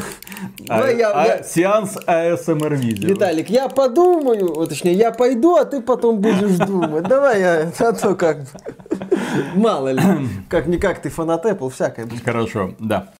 А- 0.68 0.78
Давай 0.78 0.96
я- 0.98 1.10
а- 1.12 1.26
я- 1.26 1.42
Сеанс 1.42 1.96
ASMR 2.06 2.74
видео. 2.74 3.08
Виталик, 3.08 3.50
я 3.50 3.68
подумаю, 3.68 4.66
точнее, 4.66 4.94
я 4.94 5.10
пойду, 5.10 5.56
а 5.56 5.64
ты 5.64 5.80
потом 5.80 6.20
будешь 6.20 6.56
думать. 6.66 7.04
Давай 7.04 7.40
я, 7.40 7.72
а 7.78 7.92
то 7.92 8.14
как 8.14 8.40
бы. 8.40 8.46
Мало 9.54 9.88
ли, 9.92 10.02
как-никак 10.48 11.02
ты 11.02 11.10
фанат 11.10 11.44
Apple, 11.44 11.70
всякое. 11.70 12.08
Хорошо, 12.24 12.74
да. 12.78 13.10